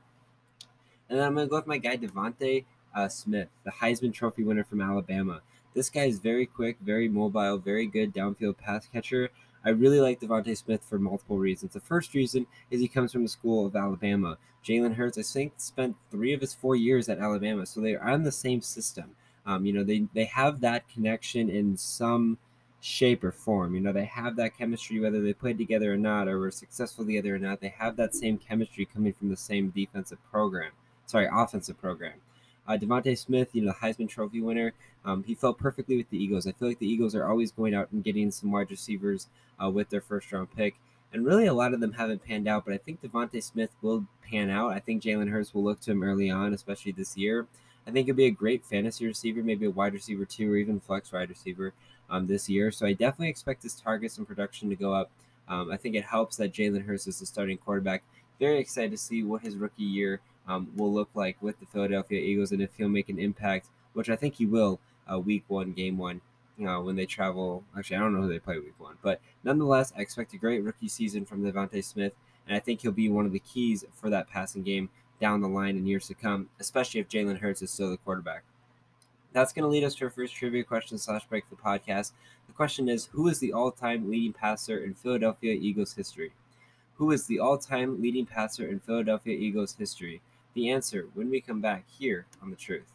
And 1.08 1.20
then 1.20 1.28
I'm 1.28 1.36
going 1.36 1.46
to 1.46 1.50
go 1.50 1.58
with 1.58 1.68
my 1.68 1.78
guy 1.78 1.98
DeVonta 1.98 2.66
uh, 2.96 3.10
Smith, 3.10 3.50
the 3.64 3.72
Heisman 3.72 4.14
Trophy 4.14 4.44
winner 4.44 4.64
from 4.64 4.82
Alabama. 4.82 5.42
This 5.74 5.90
guy 5.90 6.06
is 6.06 6.20
very 6.20 6.46
quick, 6.46 6.78
very 6.82 7.08
mobile, 7.08 7.58
very 7.58 7.88
good 7.88 8.14
downfield 8.14 8.58
pass 8.58 8.88
catcher. 8.88 9.30
I 9.64 9.70
really 9.70 10.02
like 10.02 10.20
DeVonta 10.20 10.58
Smith 10.58 10.84
for 10.84 10.98
multiple 10.98 11.38
reasons. 11.38 11.74
The 11.74 11.80
first 11.80 12.14
reason 12.14 12.48
is 12.72 12.82
he 12.82 12.88
comes 12.88 13.12
from 13.12 13.24
the 13.24 13.30
school 13.30 13.66
of 13.66 13.76
Alabama. 13.76 14.38
Jalen 14.66 14.96
Hurts, 14.96 15.18
I 15.18 15.22
think, 15.22 15.54
spent 15.58 15.96
three 16.10 16.34
of 16.34 16.42
his 16.42 16.54
four 16.54 16.76
years 16.76 17.10
at 17.10 17.20
Alabama, 17.20 17.66
so 17.66 17.80
they're 17.80 18.04
on 18.04 18.24
the 18.24 18.32
same 18.32 18.62
system. 18.62 19.12
Um, 19.46 19.66
you 19.66 19.74
know, 19.74 19.84
they 19.84 20.08
they 20.14 20.26
have 20.26 20.62
that 20.62 20.88
connection 20.90 21.50
in 21.50 21.78
some 21.78 22.38
shape 22.80 23.24
or 23.24 23.32
form. 23.32 23.74
You 23.74 23.82
know, 23.82 23.94
they 23.94 24.06
have 24.06 24.36
that 24.36 24.58
chemistry 24.58 25.00
whether 25.00 25.22
they 25.22 25.34
played 25.34 25.58
together 25.58 25.94
or 25.94 25.98
not, 25.98 26.28
or 26.28 26.40
were 26.40 26.52
successful 26.52 27.06
together 27.06 27.36
or 27.36 27.40
not. 27.40 27.62
They 27.62 27.74
have 27.78 27.96
that 27.98 28.14
same 28.14 28.38
chemistry 28.38 28.86
coming 28.86 29.14
from 29.14 29.30
the 29.30 29.38
same 29.38 29.70
defensive 29.70 30.20
program. 30.30 30.72
Sorry, 31.06 31.28
offensive 31.32 31.80
program. 31.80 32.14
Uh, 32.68 32.78
DeVonta 32.78 33.18
Smith, 33.18 33.50
you 33.54 33.62
know, 33.62 33.72
the 33.72 33.88
Heisman 33.88 34.08
Trophy 34.08 34.42
winner, 34.42 34.74
um, 35.04 35.24
he 35.24 35.36
felt 35.36 35.58
perfectly 35.58 35.98
with 35.98 36.10
the 36.10 36.24
Eagles. 36.24 36.48
I 36.48 36.52
feel 36.52 36.68
like 36.68 36.80
the 36.80 36.88
Eagles 36.88 37.16
are 37.16 37.28
always 37.28 37.52
going 37.52 37.74
out 37.74 37.92
and 37.92 38.04
getting 38.04 38.32
some 38.32 38.52
wide 38.52 38.70
receivers 38.70 39.28
uh, 39.62 39.70
with 39.70 39.90
their 39.90 40.02
first 40.02 40.32
round 40.32 40.56
pick. 40.56 40.76
And 41.14 41.26
really, 41.26 41.48
a 41.48 41.54
lot 41.54 41.74
of 41.74 41.82
them 41.82 41.94
haven't 41.94 42.24
panned 42.24 42.48
out, 42.48 42.64
but 42.64 42.74
I 42.74 42.78
think 42.78 43.02
DeVonta 43.02 43.44
Smith 43.44 43.72
will 43.82 44.06
pan 44.30 44.50
out. 44.50 44.72
I 44.72 44.80
think 44.80 45.04
Jalen 45.04 45.30
Hurts 45.30 45.54
will 45.54 45.64
look 45.64 45.82
to 45.82 45.92
him 45.92 46.04
early 46.04 46.30
on, 46.30 46.54
especially 46.54 46.94
this 46.94 47.18
year. 47.18 47.48
I 47.86 47.92
think 47.92 48.06
he'll 48.06 48.16
be 48.16 48.26
a 48.26 48.32
great 48.32 48.66
fantasy 48.66 49.08
receiver, 49.08 49.44
maybe 49.44 49.66
a 49.66 49.72
wide 49.72 49.94
receiver 49.94 50.24
two, 50.24 50.52
or 50.52 50.56
even 50.56 50.80
flex 50.80 51.12
wide 51.12 51.30
receiver 51.30 51.74
um, 52.10 52.28
this 52.28 52.48
year. 52.48 52.72
So 52.72 52.86
I 52.86 52.94
definitely 52.94 53.30
expect 53.30 53.64
his 53.64 53.74
targets 53.74 54.18
and 54.18 54.28
production 54.28 54.70
to 54.70 54.76
go 54.76 54.94
up. 54.94 55.10
Um, 55.48 55.72
I 55.72 55.78
think 55.78 55.96
it 55.96 56.06
helps 56.06 56.38
that 56.38 56.54
Jalen 56.54 56.86
Hurts 56.86 57.08
is 57.08 57.20
the 57.20 57.26
starting 57.26 57.58
quarterback. 57.58 58.04
Very 58.40 58.60
excited 58.60 58.92
to 58.92 58.98
see 58.98 59.24
what 59.24 59.42
his 59.42 59.58
rookie 59.58 59.84
year 59.84 60.22
um, 60.52 60.72
will 60.76 60.94
look 60.94 61.10
like 61.14 61.38
with 61.42 61.60
the 61.60 61.66
Philadelphia 61.66 62.20
Eagles 62.20 62.52
and 62.52 62.62
if 62.62 62.76
he'll 62.78 62.90
make 62.90 63.10
an 63.10 63.20
impact, 63.20 63.68
which 63.94 64.10
I 64.10 64.16
think 64.16 64.36
he 64.36 64.46
will, 64.46 64.80
uh, 65.12 65.20
week 65.20 65.44
one, 65.48 65.72
game 65.72 65.98
one, 65.98 66.22
uh, 66.60 66.80
when 66.80 66.96
they 66.96 67.06
travel. 67.06 67.64
Actually, 67.78 67.98
I 67.98 68.00
don't 68.00 68.14
know 68.14 68.22
who 68.22 68.30
they 68.30 68.40
play 68.40 68.60
week 68.60 68.80
one, 68.80 68.98
but 69.02 69.22
nonetheless, 69.44 69.94
I 69.98 70.02
expect 70.02 70.34
a 70.34 70.38
great 70.38 70.64
rookie 70.64 70.88
season 70.88 71.26
from 71.26 71.42
DeVonta 71.42 71.84
Smith, 71.84 72.14
and 72.48 72.56
I 72.56 72.60
think 72.60 72.82
he'll 72.82 72.92
be 72.92 73.10
one 73.10 73.26
of 73.26 73.32
the 73.32 73.40
keys 73.40 73.86
for 73.94 74.10
that 74.10 74.30
passing 74.30 74.64
game 74.64 74.90
down 75.20 75.42
the 75.42 75.48
line 75.48 75.78
in 75.78 75.86
years 75.86 76.08
to 76.08 76.14
come, 76.14 76.50
especially 76.60 77.00
if 77.00 77.08
Jalen 77.08 77.40
Hurts 77.40 77.62
is 77.62 77.72
still 77.72 77.92
the 77.92 77.98
quarterback. 77.98 78.44
That's 79.34 79.54
going 79.54 79.64
to 79.64 79.70
lead 79.70 79.86
us 79.86 79.96
to 79.96 80.06
our 80.06 80.10
first 80.12 80.36
trivia 80.36 80.64
question 80.64 80.98
slash 80.98 81.26
break 81.26 81.46
for 81.48 81.56
the 81.56 81.62
podcast. 81.62 82.12
The 82.48 82.54
question 82.54 82.90
is 82.90 83.06
Who 83.14 83.30
is 83.30 83.40
the 83.40 83.54
all 83.54 83.72
time 83.72 84.10
leading 84.10 84.34
passer 84.34 84.84
in 84.84 84.94
Philadelphia 84.94 85.54
Eagles 85.54 85.94
history? 85.94 86.34
Who 86.96 87.12
is 87.12 87.28
the 87.28 87.40
all 87.40 87.58
time 87.58 88.02
leading 88.02 88.26
passer 88.26 88.68
in 88.68 88.80
Philadelphia 88.82 89.34
Eagles 89.34 89.76
history? 89.80 90.22
The 90.54 90.70
answer 90.70 91.08
when 91.14 91.30
we 91.30 91.40
come 91.40 91.62
back 91.62 91.86
here 91.88 92.26
on 92.42 92.50
The 92.50 92.58
Truth. 92.58 92.92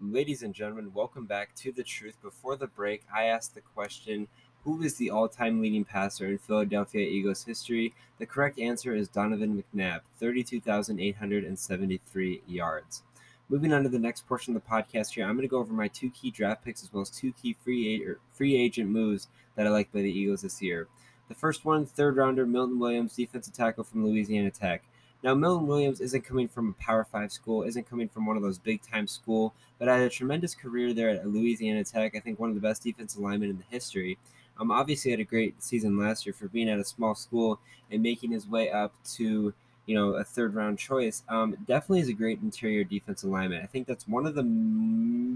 Ladies 0.00 0.42
and 0.42 0.54
gentlemen, 0.54 0.94
welcome 0.94 1.26
back 1.26 1.54
to 1.56 1.72
The 1.72 1.82
Truth. 1.82 2.16
Before 2.22 2.56
the 2.56 2.68
break, 2.68 3.02
I 3.14 3.24
asked 3.24 3.54
the 3.54 3.60
question 3.60 4.26
Who 4.64 4.80
is 4.80 4.94
the 4.94 5.10
all 5.10 5.28
time 5.28 5.60
leading 5.60 5.84
passer 5.84 6.26
in 6.26 6.38
Philadelphia 6.38 7.06
Eagles 7.06 7.44
history? 7.44 7.92
The 8.18 8.24
correct 8.24 8.58
answer 8.58 8.94
is 8.94 9.08
Donovan 9.08 9.62
McNabb, 9.62 10.00
32,873 10.18 12.42
yards. 12.48 13.02
Moving 13.50 13.74
on 13.74 13.82
to 13.82 13.90
the 13.90 13.98
next 13.98 14.26
portion 14.26 14.56
of 14.56 14.62
the 14.62 14.68
podcast 14.70 15.10
here, 15.10 15.26
I'm 15.26 15.36
going 15.36 15.42
to 15.42 15.48
go 15.48 15.58
over 15.58 15.74
my 15.74 15.88
two 15.88 16.08
key 16.08 16.30
draft 16.30 16.64
picks 16.64 16.82
as 16.82 16.90
well 16.94 17.02
as 17.02 17.10
two 17.10 17.34
key 17.34 17.54
free, 17.62 18.02
a- 18.02 18.12
er, 18.12 18.20
free 18.32 18.56
agent 18.56 18.88
moves 18.88 19.28
that 19.54 19.66
I 19.66 19.70
like 19.70 19.92
by 19.92 20.00
the 20.00 20.10
Eagles 20.10 20.40
this 20.40 20.62
year. 20.62 20.88
The 21.28 21.34
first 21.34 21.66
one, 21.66 21.84
third 21.84 22.16
rounder 22.16 22.46
Milton 22.46 22.78
Williams, 22.78 23.16
defensive 23.16 23.52
tackle 23.52 23.84
from 23.84 24.06
Louisiana 24.06 24.50
Tech. 24.50 24.82
Now, 25.26 25.34
Milton 25.34 25.66
Williams 25.66 26.00
isn't 26.00 26.24
coming 26.24 26.46
from 26.46 26.68
a 26.68 26.72
Power 26.80 27.02
Five 27.02 27.32
school, 27.32 27.64
isn't 27.64 27.90
coming 27.90 28.08
from 28.08 28.26
one 28.26 28.36
of 28.36 28.44
those 28.44 28.60
big 28.60 28.80
time 28.80 29.08
school, 29.08 29.54
but 29.76 29.88
had 29.88 30.02
a 30.02 30.08
tremendous 30.08 30.54
career 30.54 30.94
there 30.94 31.10
at 31.10 31.26
Louisiana 31.26 31.82
Tech. 31.82 32.14
I 32.14 32.20
think 32.20 32.38
one 32.38 32.48
of 32.48 32.54
the 32.54 32.60
best 32.60 32.84
defensive 32.84 33.20
linemen 33.20 33.50
in 33.50 33.58
the 33.58 33.64
history. 33.68 34.18
Um, 34.60 34.70
obviously 34.70 35.10
had 35.10 35.18
a 35.18 35.24
great 35.24 35.60
season 35.60 35.98
last 35.98 36.26
year 36.26 36.32
for 36.32 36.46
being 36.46 36.68
at 36.68 36.78
a 36.78 36.84
small 36.84 37.16
school 37.16 37.58
and 37.90 38.04
making 38.04 38.30
his 38.30 38.46
way 38.46 38.70
up 38.70 38.92
to 39.16 39.52
you 39.86 39.94
know, 39.96 40.10
a 40.10 40.22
third 40.22 40.54
round 40.54 40.78
choice, 40.78 41.24
um, 41.28 41.56
definitely 41.66 42.02
is 42.02 42.08
a 42.08 42.12
great 42.12 42.40
interior 42.40 42.84
defensive 42.84 43.28
alignment. 43.28 43.64
I 43.64 43.66
think 43.66 43.88
that's 43.88 44.06
one 44.06 44.26
of 44.26 44.36
the 44.36 44.46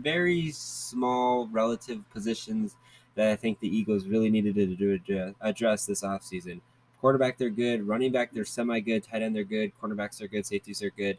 very 0.00 0.52
small 0.52 1.48
relative 1.48 2.08
positions 2.10 2.76
that 3.16 3.32
I 3.32 3.34
think 3.34 3.58
the 3.58 3.76
Eagles 3.76 4.06
really 4.06 4.30
needed 4.30 4.54
to 4.54 4.98
do, 4.98 5.34
address 5.40 5.84
this 5.84 6.02
offseason. 6.02 6.60
Quarterback, 7.00 7.38
they're 7.38 7.50
good. 7.50 7.86
Running 7.86 8.12
back, 8.12 8.32
they're 8.32 8.44
semi 8.44 8.80
good. 8.80 9.02
Tight 9.04 9.22
end, 9.22 9.34
they're 9.34 9.44
good. 9.44 9.72
Cornerbacks 9.80 10.20
are 10.20 10.28
good. 10.28 10.44
Safeties 10.44 10.82
are 10.82 10.90
good. 10.90 11.16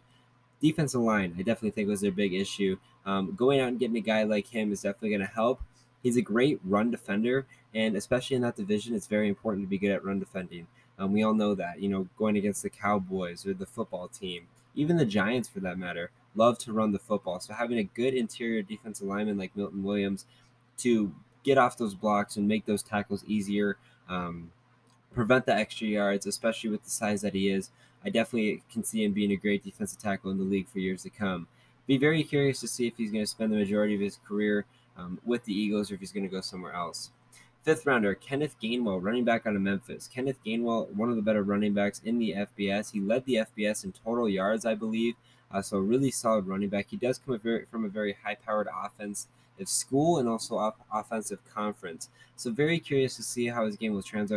Defensive 0.62 1.02
line, 1.02 1.34
I 1.38 1.42
definitely 1.42 1.72
think 1.72 1.90
was 1.90 2.02
their 2.02 2.12
big 2.12 2.36
issue. 2.36 2.78
Um, 3.06 3.34
going 3.36 3.60
out 3.60 3.70
and 3.70 3.80
getting 3.80 3.98
a 3.98 4.02
guy 4.02 4.24
like 4.24 4.46
him 4.46 4.72
is 4.72 4.82
definitely 4.82 5.10
going 5.10 5.22
to 5.22 5.34
help. 5.34 5.62
He's 6.04 6.18
a 6.18 6.22
great 6.22 6.60
run 6.64 6.92
defender, 6.92 7.48
and 7.74 7.96
especially 7.96 8.36
in 8.36 8.44
that 8.44 8.56
division, 8.56 8.96
it's 8.96 9.08
very 9.08 9.28
important 9.28 9.66
to 9.66 9.70
be 9.70 9.80
good 9.80 9.92
at 9.92 10.06
run 10.06 10.20
defending. 10.20 10.68
Um, 11.00 11.14
we 11.14 11.24
all 11.24 11.34
know 11.34 11.56
that, 11.56 11.82
you 11.82 11.90
know, 11.90 12.08
going 12.16 12.38
against 12.38 12.62
the 12.62 12.70
Cowboys 12.70 13.46
or 13.48 13.56
the 13.56 13.66
football 13.66 14.08
team, 14.08 14.48
even 14.76 14.98
the 14.98 15.06
Giants 15.06 15.50
for 15.50 15.62
that 15.62 15.80
matter, 15.80 16.12
love 16.36 16.60
to 16.60 16.74
run 16.74 16.92
the 16.92 17.00
football. 17.00 17.40
So 17.40 17.54
having 17.54 17.80
a 17.80 17.84
good 17.84 18.14
interior 18.14 18.62
defensive 18.62 19.08
lineman 19.08 19.38
like 19.38 19.56
Milton 19.56 19.84
Williams 19.84 20.26
to 20.78 21.12
get 21.44 21.58
off 21.58 21.78
those 21.78 21.96
blocks 21.96 22.38
and 22.38 22.48
make 22.48 22.66
those 22.66 22.84
tackles 22.84 23.24
easier, 23.26 23.78
um, 24.10 24.52
prevent 25.14 25.46
the 25.46 25.56
extra 25.56 25.88
yards, 25.88 26.26
especially 26.26 26.70
with 26.70 26.84
the 26.84 26.90
size 26.90 27.22
that 27.22 27.34
he 27.34 27.50
is. 27.50 27.70
I 28.04 28.10
definitely 28.10 28.64
can 28.72 28.84
see 28.84 29.04
him 29.04 29.14
being 29.14 29.32
a 29.32 29.36
great 29.36 29.64
defensive 29.64 30.00
tackle 30.00 30.32
in 30.32 30.38
the 30.38 30.44
league 30.44 30.68
for 30.68 30.80
years 30.80 31.04
to 31.04 31.10
come. 31.10 31.48
Be 31.88 31.98
very 31.98 32.24
curious 32.24 32.60
to 32.62 32.68
see 32.68 32.88
if 32.88 32.98
he's 32.98 33.12
going 33.12 33.24
to 33.24 33.30
spend 33.30 33.52
the 33.52 33.58
majority 33.58 33.96
of 33.96 34.02
his 34.02 34.20
career 34.28 34.66
um, 34.98 35.20
with 35.26 35.44
the 35.46 35.54
Eagles 35.54 35.92
or 35.92 35.96
if 35.96 36.00
he's 36.00 36.12
going 36.12 36.24
to 36.24 36.30
go 36.30 36.42
somewhere 36.42 36.74
else. 36.74 37.12
Fifth 37.64 37.86
rounder, 37.86 38.16
Kenneth 38.16 38.56
Gainwell, 38.62 39.04
running 39.04 39.24
back 39.24 39.46
out 39.46 39.56
of 39.56 39.62
Memphis. 39.62 40.10
Kenneth 40.12 40.40
Gainwell, 40.44 40.92
one 40.96 41.12
of 41.12 41.16
the 41.16 41.22
better 41.22 41.44
running 41.44 41.74
backs 41.74 42.02
in 42.04 42.18
the 42.18 42.34
FBS. 42.34 42.92
He 42.92 43.00
led 43.00 43.26
the 43.26 43.36
FBS 43.36 43.84
in 43.84 43.92
total 43.92 44.28
yards, 44.28 44.66
I 44.66 44.74
believe. 44.74 45.14
Uh, 45.52 45.62
so, 45.62 45.78
really 45.78 46.10
solid 46.10 46.48
running 46.48 46.70
back. 46.70 46.88
He 46.90 46.98
does 46.98 47.20
come 47.20 47.40
from 47.70 47.86
a 47.86 47.90
very 47.90 48.18
high 48.24 48.36
powered 48.36 48.68
offense 48.68 49.28
of 49.28 49.41
school 49.70 50.20
and 50.20 50.28
also 50.28 50.58
off- 50.58 50.76
offensive 50.92 51.40
conference. 51.54 52.10
So, 52.36 52.52
very 52.52 52.80
curious 52.80 53.16
to 53.18 53.24
see 53.24 53.48
how 53.48 53.66
his 53.66 53.76
game 53.76 53.94
will 53.94 54.02
trans- 54.02 54.32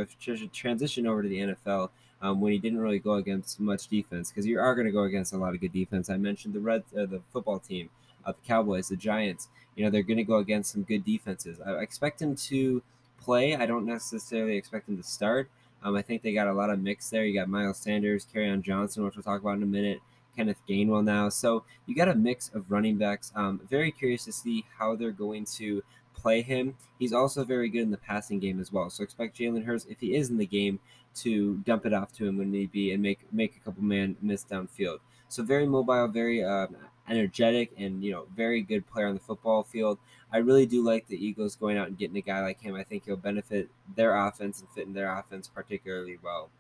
transition 0.53 1.07
over 1.07 1.23
to 1.23 1.29
the 1.29 1.39
NFL 1.39 1.91
um, 2.23 2.41
when 2.41 2.53
he 2.53 2.59
didn't 2.59 2.81
really 2.81 2.99
go 2.99 3.15
against 3.15 3.61
much 3.61 3.89
defense 3.89 4.31
because 4.31 4.47
you 4.47 4.59
are 4.59 4.75
going 4.75 4.87
to 4.87 4.93
go 4.93 5.05
against 5.05 5.33
a 5.33 5.37
lot 5.37 5.55
of 5.55 5.61
good 5.61 5.73
defense. 5.73 6.11
I 6.11 6.17
mentioned 6.17 6.55
the 6.55 6.61
Red, 6.61 6.83
uh, 6.97 7.07
the 7.07 7.21
football 7.33 7.59
team, 7.59 7.91
uh, 8.25 8.33
the 8.33 8.47
Cowboys, 8.47 8.89
the 8.89 8.97
Giants. 8.97 9.49
You 9.77 9.85
know, 9.85 9.91
they're 9.91 10.03
going 10.03 10.19
to 10.19 10.25
go 10.25 10.37
against 10.37 10.73
some 10.73 10.83
good 10.83 11.05
defenses. 11.05 11.61
I 11.61 11.73
expect 11.81 12.23
him 12.23 12.35
to 12.37 12.83
play. 13.21 13.57
I 13.57 13.67
don't 13.67 13.87
necessarily 13.87 14.57
expect 14.57 14.89
him 14.89 14.97
to 14.97 15.03
start. 15.03 15.49
Um, 15.83 15.97
I 15.97 16.03
think 16.03 16.23
they 16.23 16.33
got 16.33 16.47
a 16.49 16.53
lot 16.53 16.71
of 16.71 16.81
mix 16.81 17.11
there. 17.11 17.25
You 17.25 17.39
got 17.39 17.49
Miles 17.49 17.77
Sanders, 17.77 18.27
Kerryon 18.33 18.63
Johnson, 18.63 19.05
which 19.05 19.17
we'll 19.17 19.23
talk 19.23 19.41
about 19.41 19.57
in 19.57 19.63
a 19.63 19.67
minute, 19.67 20.01
Kenneth 20.37 20.61
Gainwell 20.69 21.05
now. 21.05 21.29
So 21.29 21.65
you 21.87 21.95
got 21.95 22.09
a 22.09 22.15
mix 22.15 22.51
of 22.55 22.71
running 22.71 22.97
backs. 22.97 23.33
Um, 23.35 23.61
very 23.69 23.91
curious 23.93 24.25
to 24.25 24.33
see 24.33 24.65
how 24.79 24.97
they're 24.97 25.11
going 25.11 25.45
to 25.57 25.83
play 26.15 26.43
him. 26.43 26.75
He's 26.99 27.13
also 27.13 27.45
very 27.45 27.69
good 27.69 27.83
in 27.83 27.91
the 27.91 27.99
passing 27.99 28.39
game 28.39 28.61
as 28.61 28.73
well. 28.73 28.91
So 28.91 29.03
expect 29.03 29.39
Jalen 29.39 29.65
Hurts, 29.65 29.87
if 29.87 30.01
he 30.01 30.15
is 30.15 30.31
in 30.31 30.39
the 30.39 30.47
game, 30.47 30.81
to 31.17 31.57
dump 31.59 31.87
it 31.87 31.95
off 31.95 32.13
to 32.15 32.27
him 32.27 32.39
when 32.39 32.51
need 32.51 32.73
be 32.73 32.93
and 32.93 33.03
make 33.03 33.21
make 33.33 33.57
a 33.57 33.61
couple 33.61 33.85
man 33.85 34.17
miss 34.21 34.45
downfield. 34.45 34.99
So 35.29 35.43
very 35.43 35.67
mobile, 35.67 36.09
very 36.09 36.43
uh, 36.43 36.67
energetic, 37.09 37.73
and 37.79 38.03
you 38.03 38.13
know 38.13 38.27
very 38.35 38.63
good 38.63 38.87
player 38.87 39.07
on 39.07 39.15
the 39.15 39.21
football 39.21 39.63
field. 39.63 39.99
I 40.33 40.39
really 40.39 40.67
do 40.67 40.85
like 40.85 41.07
the 41.07 41.25
Eagles 41.25 41.55
going 41.55 41.79
out 41.79 41.89
and 41.89 41.99
getting 41.99 42.17
a 42.17 42.21
guy 42.21 42.41
like 42.41 42.61
him. 42.61 42.75
I 42.75 42.83
think 42.83 43.05
he'll 43.05 43.17
benefit 43.17 43.69
their 43.95 44.17
offense 44.17 44.61
and 44.61 44.69
fit 44.71 44.87
in 44.87 44.93
their 44.93 45.17
offense 45.17 45.47
particularly 45.47 46.19
well. 46.23 46.51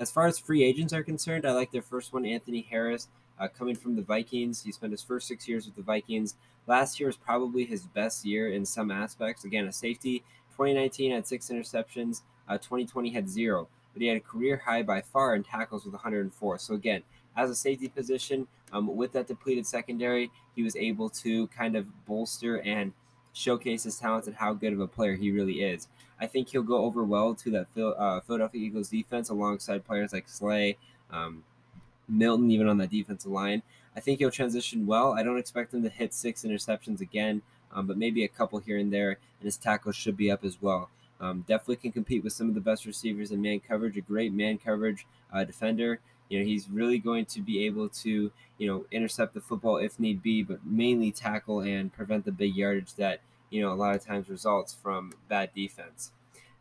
As 0.00 0.10
far 0.10 0.26
as 0.26 0.38
free 0.38 0.64
agents 0.64 0.94
are 0.94 1.02
concerned, 1.02 1.44
I 1.44 1.52
like 1.52 1.70
their 1.70 1.82
first 1.82 2.14
one, 2.14 2.24
Anthony 2.24 2.66
Harris, 2.70 3.08
uh, 3.38 3.48
coming 3.48 3.76
from 3.76 3.96
the 3.96 4.02
Vikings. 4.02 4.62
He 4.62 4.72
spent 4.72 4.92
his 4.92 5.02
first 5.02 5.28
six 5.28 5.46
years 5.46 5.66
with 5.66 5.76
the 5.76 5.82
Vikings. 5.82 6.36
Last 6.66 6.98
year 6.98 7.06
was 7.06 7.18
probably 7.18 7.66
his 7.66 7.82
best 7.82 8.24
year 8.24 8.50
in 8.50 8.64
some 8.64 8.90
aspects. 8.90 9.44
Again, 9.44 9.66
a 9.66 9.72
safety. 9.72 10.20
2019 10.52 11.12
had 11.12 11.26
six 11.26 11.50
interceptions. 11.50 12.22
Uh, 12.48 12.56
2020 12.56 13.10
had 13.10 13.28
zero, 13.28 13.68
but 13.92 14.00
he 14.00 14.08
had 14.08 14.16
a 14.16 14.20
career 14.20 14.62
high 14.64 14.82
by 14.82 15.02
far 15.02 15.34
in 15.34 15.44
tackles 15.44 15.84
with 15.84 15.92
104. 15.92 16.58
So 16.58 16.72
again, 16.72 17.02
as 17.36 17.50
a 17.50 17.54
safety 17.54 17.88
position, 17.88 18.48
um, 18.72 18.96
with 18.96 19.12
that 19.12 19.26
depleted 19.26 19.66
secondary, 19.66 20.30
he 20.56 20.62
was 20.62 20.76
able 20.76 21.10
to 21.10 21.46
kind 21.48 21.76
of 21.76 22.06
bolster 22.06 22.62
and 22.62 22.94
showcase 23.32 23.84
his 23.84 23.98
talents 23.98 24.26
and 24.26 24.36
how 24.36 24.52
good 24.52 24.72
of 24.72 24.80
a 24.80 24.86
player 24.86 25.14
he 25.14 25.30
really 25.30 25.62
is. 25.62 25.88
I 26.20 26.26
think 26.26 26.48
he'll 26.48 26.62
go 26.62 26.84
over 26.84 27.02
well 27.02 27.34
to 27.36 27.50
that 27.50 27.66
uh, 27.80 28.20
Philadelphia 28.20 28.60
Eagles 28.60 28.88
defense 28.88 29.30
alongside 29.30 29.86
players 29.86 30.12
like 30.12 30.28
Slay, 30.28 30.76
um, 31.10 31.44
Milton, 32.08 32.50
even 32.50 32.68
on 32.68 32.78
that 32.78 32.90
defensive 32.90 33.30
line. 33.30 33.62
I 33.96 34.00
think 34.00 34.18
he'll 34.18 34.30
transition 34.30 34.86
well. 34.86 35.14
I 35.14 35.22
don't 35.22 35.38
expect 35.38 35.72
him 35.72 35.82
to 35.82 35.88
hit 35.88 36.12
six 36.12 36.42
interceptions 36.42 37.00
again, 37.00 37.42
um, 37.72 37.86
but 37.86 37.96
maybe 37.96 38.24
a 38.24 38.28
couple 38.28 38.58
here 38.58 38.78
and 38.78 38.92
there, 38.92 39.10
and 39.10 39.44
his 39.44 39.56
tackles 39.56 39.96
should 39.96 40.16
be 40.16 40.30
up 40.30 40.44
as 40.44 40.60
well. 40.60 40.90
Um, 41.20 41.44
definitely 41.46 41.76
can 41.76 41.92
compete 41.92 42.24
with 42.24 42.32
some 42.32 42.48
of 42.48 42.54
the 42.54 42.60
best 42.60 42.86
receivers 42.86 43.30
in 43.30 43.42
man 43.42 43.60
coverage, 43.60 43.96
a 43.96 44.00
great 44.00 44.32
man 44.32 44.58
coverage 44.58 45.06
uh, 45.32 45.44
defender. 45.44 46.00
You 46.30 46.38
know, 46.38 46.46
he's 46.46 46.70
really 46.70 46.98
going 46.98 47.26
to 47.26 47.42
be 47.42 47.66
able 47.66 47.90
to, 47.90 48.32
you 48.56 48.66
know, 48.66 48.86
intercept 48.90 49.34
the 49.34 49.40
football 49.42 49.76
if 49.76 50.00
need 50.00 50.22
be, 50.22 50.42
but 50.42 50.64
mainly 50.64 51.12
tackle 51.12 51.60
and 51.60 51.92
prevent 51.92 52.24
the 52.24 52.32
big 52.32 52.54
yardage 52.54 52.94
that, 52.94 53.20
you 53.50 53.60
know, 53.60 53.72
a 53.72 53.74
lot 53.74 53.94
of 53.94 54.02
times 54.02 54.30
results 54.30 54.72
from 54.72 55.12
bad 55.28 55.50
defense. 55.54 56.12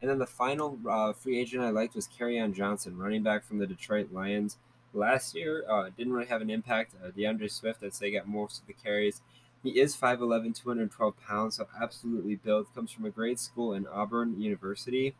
And 0.01 0.09
then 0.09 0.17
the 0.17 0.25
final 0.27 0.79
uh, 0.89 1.13
free 1.13 1.39
agent 1.39 1.63
I 1.63 1.69
liked 1.69 1.95
was 1.95 2.07
Kerryon 2.07 2.53
Johnson, 2.53 2.97
running 2.97 3.23
back 3.23 3.45
from 3.45 3.59
the 3.59 3.67
Detroit 3.67 4.11
Lions. 4.11 4.57
last 4.93 5.35
year. 5.35 5.63
Uh, 5.69 5.89
didn't 5.95 6.13
really 6.13 6.27
have 6.27 6.41
an 6.41 6.49
impact. 6.49 6.95
Uh, 7.03 7.11
D'Andre 7.11 7.47
Swift, 7.47 7.83
I'd 7.83 7.93
say, 7.93 8.11
got 8.11 8.27
most 8.27 8.61
of 8.61 8.67
the 8.67 8.73
carries. 8.73 9.21
He 9.61 9.79
is 9.79 9.95
5'11, 9.95 10.55
212 10.55 11.13
pounds, 11.19 11.57
so 11.57 11.67
absolutely 11.81 12.35
built. 12.35 12.73
Comes 12.73 12.91
from 12.91 13.05
a 13.05 13.09
great 13.09 13.39
school 13.39 13.73
in 13.73 13.85
Auburn 13.87 14.39
University. 14.41 15.15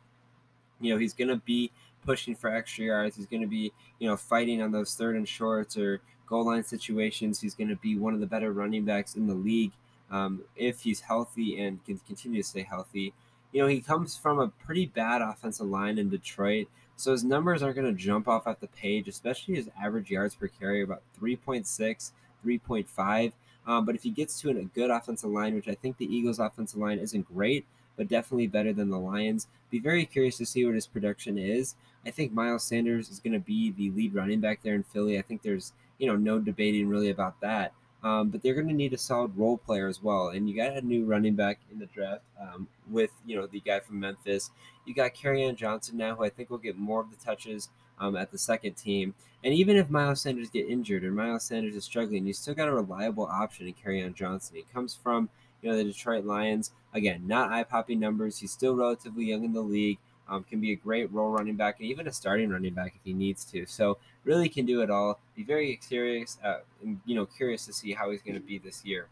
You 0.79 0.93
know, 0.93 0.99
he's 0.99 1.13
going 1.13 1.27
to 1.27 1.35
be 1.35 1.71
pushing 2.05 2.35
for 2.35 2.53
extra 2.53 2.85
yards. 2.85 3.15
He's 3.15 3.25
going 3.25 3.41
to 3.41 3.47
be, 3.47 3.71
you 3.99 4.07
know, 4.07 4.17
fighting 4.17 4.61
on 4.61 4.71
those 4.71 4.95
third 4.95 5.15
and 5.15 5.27
shorts 5.27 5.77
or 5.77 6.01
goal 6.27 6.45
line 6.45 6.63
situations. 6.63 7.39
He's 7.41 7.55
going 7.55 7.69
to 7.69 7.75
be 7.75 7.97
one 7.97 8.13
of 8.13 8.19
the 8.19 8.27
better 8.27 8.51
running 8.51 8.85
backs 8.85 9.15
in 9.15 9.27
the 9.27 9.33
league 9.33 9.71
um, 10.11 10.41
if 10.55 10.81
he's 10.81 11.01
healthy 11.01 11.59
and 11.59 11.83
can 11.85 11.97
continue 11.99 12.41
to 12.41 12.47
stay 12.47 12.63
healthy. 12.63 13.13
You 13.51 13.61
know, 13.61 13.67
he 13.67 13.81
comes 13.81 14.15
from 14.15 14.39
a 14.39 14.47
pretty 14.47 14.85
bad 14.85 15.21
offensive 15.21 15.67
line 15.67 15.97
in 15.97 16.09
Detroit. 16.09 16.67
So 16.95 17.13
his 17.13 17.23
numbers 17.23 17.63
aren't 17.63 17.77
going 17.77 17.95
to 17.95 17.99
jump 17.99 18.27
off 18.27 18.45
at 18.45 18.59
the 18.59 18.67
page, 18.67 19.07
especially 19.07 19.55
his 19.55 19.69
average 19.81 20.11
yards 20.11 20.35
per 20.35 20.47
carry, 20.47 20.81
about 20.81 21.01
3.6, 21.19 22.11
3.5. 22.45 23.31
Um, 23.65 23.85
but 23.85 23.95
if 23.95 24.03
he 24.03 24.09
gets 24.09 24.39
to 24.41 24.49
a 24.49 24.53
good 24.53 24.89
offensive 24.89 25.29
line, 25.29 25.55
which 25.55 25.67
I 25.67 25.75
think 25.75 25.97
the 25.97 26.13
Eagles' 26.13 26.39
offensive 26.39 26.79
line 26.79 26.99
isn't 26.99 27.33
great, 27.33 27.65
but 27.99 28.07
definitely 28.07 28.47
better 28.47 28.71
than 28.71 28.89
the 28.89 28.97
Lions, 28.97 29.47
be 29.69 29.77
very 29.77 30.05
curious 30.05 30.37
to 30.37 30.45
see 30.45 30.63
what 30.63 30.73
his 30.73 30.87
production 30.87 31.37
is. 31.37 31.75
I 32.05 32.11
think 32.11 32.31
Miles 32.31 32.63
Sanders 32.63 33.09
is 33.09 33.19
going 33.19 33.33
to 33.33 33.39
be 33.39 33.71
the 33.71 33.91
lead 33.91 34.15
running 34.15 34.39
back 34.39 34.63
there 34.63 34.73
in 34.73 34.83
Philly. 34.83 35.19
I 35.19 35.21
think 35.21 35.41
there's 35.41 35.73
you 35.97 36.07
know 36.07 36.15
no 36.15 36.39
debating 36.39 36.87
really 36.87 37.09
about 37.09 37.41
that. 37.41 37.73
Um, 38.01 38.29
but 38.29 38.41
they're 38.41 38.53
going 38.53 38.69
to 38.69 38.73
need 38.73 38.93
a 38.93 38.97
solid 38.97 39.37
role 39.37 39.57
player 39.57 39.89
as 39.89 40.01
well. 40.01 40.29
And 40.29 40.49
you 40.49 40.55
got 40.55 40.77
a 40.77 40.81
new 40.81 41.03
running 41.03 41.35
back 41.35 41.59
in 41.69 41.77
the 41.77 41.87
draft 41.87 42.21
um, 42.39 42.69
with 42.89 43.11
you 43.25 43.35
know 43.35 43.47
the 43.47 43.59
guy 43.59 43.81
from 43.81 43.99
Memphis. 43.99 44.49
You 44.85 44.93
got 44.93 45.13
Kerryon 45.13 45.57
Johnson 45.57 45.97
now, 45.97 46.15
who 46.15 46.23
I 46.23 46.29
think 46.29 46.49
will 46.49 46.57
get 46.57 46.77
more 46.77 47.01
of 47.01 47.11
the 47.11 47.17
touches 47.17 47.67
um, 47.99 48.15
at 48.15 48.31
the 48.31 48.37
second 48.37 48.75
team. 48.75 49.13
And 49.43 49.53
even 49.53 49.75
if 49.75 49.89
Miles 49.89 50.21
Sanders 50.21 50.49
get 50.49 50.69
injured 50.69 51.03
or 51.03 51.11
Miles 51.11 51.43
Sanders 51.43 51.75
is 51.75 51.83
struggling, 51.83 52.25
you 52.25 52.31
still 52.31 52.53
got 52.53 52.69
a 52.69 52.73
reliable 52.73 53.25
option 53.25 53.67
in 53.67 53.73
Kerryon 53.73 54.13
Johnson. 54.13 54.55
He 54.55 54.63
comes 54.73 54.95
from 54.95 55.27
you 55.61 55.69
know 55.69 55.77
the 55.77 55.83
Detroit 55.83 56.25
Lions. 56.25 56.71
Again, 56.93 57.23
not 57.27 57.51
eye 57.51 57.63
popping 57.63 57.99
numbers. 57.99 58.39
He's 58.39 58.51
still 58.51 58.75
relatively 58.75 59.25
young 59.25 59.43
in 59.43 59.53
the 59.53 59.61
league. 59.61 59.99
Um, 60.27 60.43
can 60.43 60.61
be 60.61 60.71
a 60.73 60.75
great 60.75 61.11
role 61.11 61.31
running 61.31 61.55
back 61.55 61.79
and 61.79 61.89
even 61.89 62.07
a 62.07 62.11
starting 62.11 62.51
running 62.51 62.75
back 62.75 62.93
if 62.95 63.01
he 63.03 63.13
needs 63.13 63.43
to. 63.45 63.65
So 63.65 63.97
really 64.25 64.47
can 64.47 64.63
do 64.63 64.81
it 64.81 64.91
all. 64.91 65.19
Be 65.35 65.43
very 65.43 65.75
curious, 65.77 66.37
uh, 66.45 66.59
and, 66.83 66.99
you 67.05 67.15
know, 67.15 67.25
curious 67.25 67.65
to 67.65 67.73
see 67.73 67.93
how 67.93 68.11
he's 68.11 68.21
going 68.21 68.35
to 68.35 68.39
be 68.39 68.59
this 68.59 68.85
year. 68.85 69.07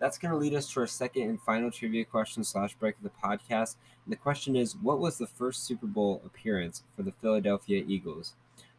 That's 0.00 0.18
going 0.18 0.32
to 0.32 0.36
lead 0.36 0.54
us 0.54 0.72
to 0.72 0.80
our 0.80 0.86
second 0.88 1.22
and 1.22 1.40
final 1.40 1.70
trivia 1.70 2.04
question 2.04 2.42
slash 2.42 2.74
break 2.74 2.96
of 2.96 3.04
the 3.04 3.10
podcast. 3.10 3.76
And 4.04 4.12
the 4.12 4.16
question 4.16 4.56
is, 4.56 4.74
what 4.74 4.98
was 4.98 5.18
the 5.18 5.26
first 5.26 5.64
Super 5.64 5.86
Bowl 5.86 6.20
appearance 6.24 6.82
for 6.96 7.04
the 7.04 7.12
Philadelphia 7.12 7.84
Eagles? 7.86 8.34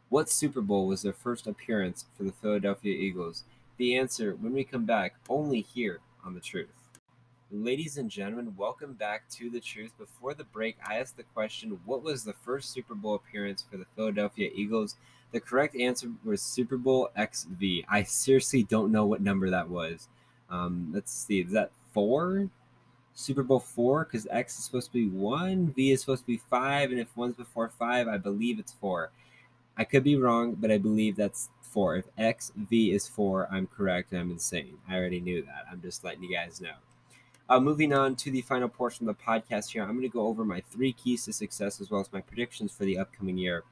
What 0.10 0.30
Super 0.30 0.60
Bowl 0.60 0.88
was 0.88 1.04
their 1.04 1.14
first 1.14 1.48
appearance 1.48 2.06
for 2.18 2.24
the 2.24 2.34
Philadelphia 2.34 2.94
Eagles? 2.94 3.46
The 3.78 3.96
answer 3.96 4.36
when 4.36 4.52
we 4.52 4.66
come 4.66 4.86
back, 4.86 5.16
only 5.30 5.62
here 5.62 6.00
on 6.26 6.34
The 6.34 6.42
Truth. 6.42 6.81
Ladies 7.54 7.98
and 7.98 8.10
gentlemen, 8.10 8.54
welcome 8.56 8.94
back 8.94 9.28
to 9.32 9.50
The 9.50 9.60
Truth. 9.60 9.92
Before 9.98 10.34
the 10.34 10.46
break, 10.46 10.78
I 10.88 11.00
asked 11.00 11.18
the 11.18 11.24
question 11.24 11.78
what 11.84 12.02
was 12.02 12.24
the 12.24 12.32
first 12.32 12.72
Super 12.72 12.96
Bowl 12.96 13.16
appearance 13.16 13.66
for 13.70 13.76
the 13.76 13.88
Philadelphia 13.94 14.50
Eagles? 14.56 14.96
The 15.34 15.42
correct 15.42 15.76
answer 15.76 16.10
was 16.24 16.42
Super 16.42 16.78
Bowl 16.78 17.10
XV. 17.20 17.84
I 17.90 18.04
seriously 18.04 18.64
don't 18.64 18.90
know 18.90 19.06
what 19.06 19.20
number 19.20 19.50
that 19.50 19.68
was. 19.68 20.08
Um, 20.50 20.92
let's 20.94 21.12
see, 21.12 21.42
is 21.42 21.52
that 21.52 21.72
four? 21.94 22.48
Super 23.16 23.44
Bowl 23.44 23.60
four? 23.60 24.06
Because 24.06 24.28
X 24.32 24.58
is 24.58 24.64
supposed 24.64 24.88
to 24.88 24.94
be 24.94 25.10
one, 25.10 25.74
V 25.74 25.92
is 25.92 26.00
supposed 26.00 26.24
to 26.24 26.28
be 26.28 26.38
five, 26.38 26.92
and 26.92 27.02
if 27.02 27.18
one's 27.18 27.36
before 27.36 27.68
five, 27.68 28.08
I 28.08 28.18
believe 28.18 28.60
it's 28.60 28.72
four. 28.72 29.12
I 29.76 29.84
could 29.84 30.06
be 30.06 30.16
wrong, 30.16 30.54
but 30.54 30.72
I 30.72 30.78
believe 30.78 31.18
that's 31.18 31.50
four. 31.60 31.98
If 31.98 32.06
XV 32.18 32.72
is 32.72 33.10
four, 33.10 33.50
I'm 33.52 33.68
correct 33.68 34.14
I'm 34.14 34.32
insane. 34.32 34.78
I 34.88 34.96
already 34.96 35.20
knew 35.20 35.42
that. 35.42 35.66
I'm 35.70 35.82
just 35.82 36.06
letting 36.06 36.24
you 36.24 36.34
guys 36.34 36.62
know. 36.62 36.76
Uh, 37.52 37.60
moving 37.60 37.92
on 37.92 38.16
to 38.16 38.32
the 38.32 38.40
final 38.40 38.70
portion 38.70 39.10
of 39.10 39.18
the 39.18 39.22
podcast 39.22 39.72
here, 39.72 39.84
I'm 39.84 39.90
going 39.90 40.04
to 40.04 40.08
go 40.08 40.26
over 40.26 40.46
my 40.46 40.62
three 40.72 40.94
keys 40.94 41.26
to 41.26 41.34
success 41.34 41.82
as 41.82 41.92
well 41.92 42.00
as 42.00 42.14
my 42.14 42.22
predictions 42.22 42.72
for 42.72 42.86
the 42.86 42.98
upcoming 42.98 43.38
year. 43.38 43.66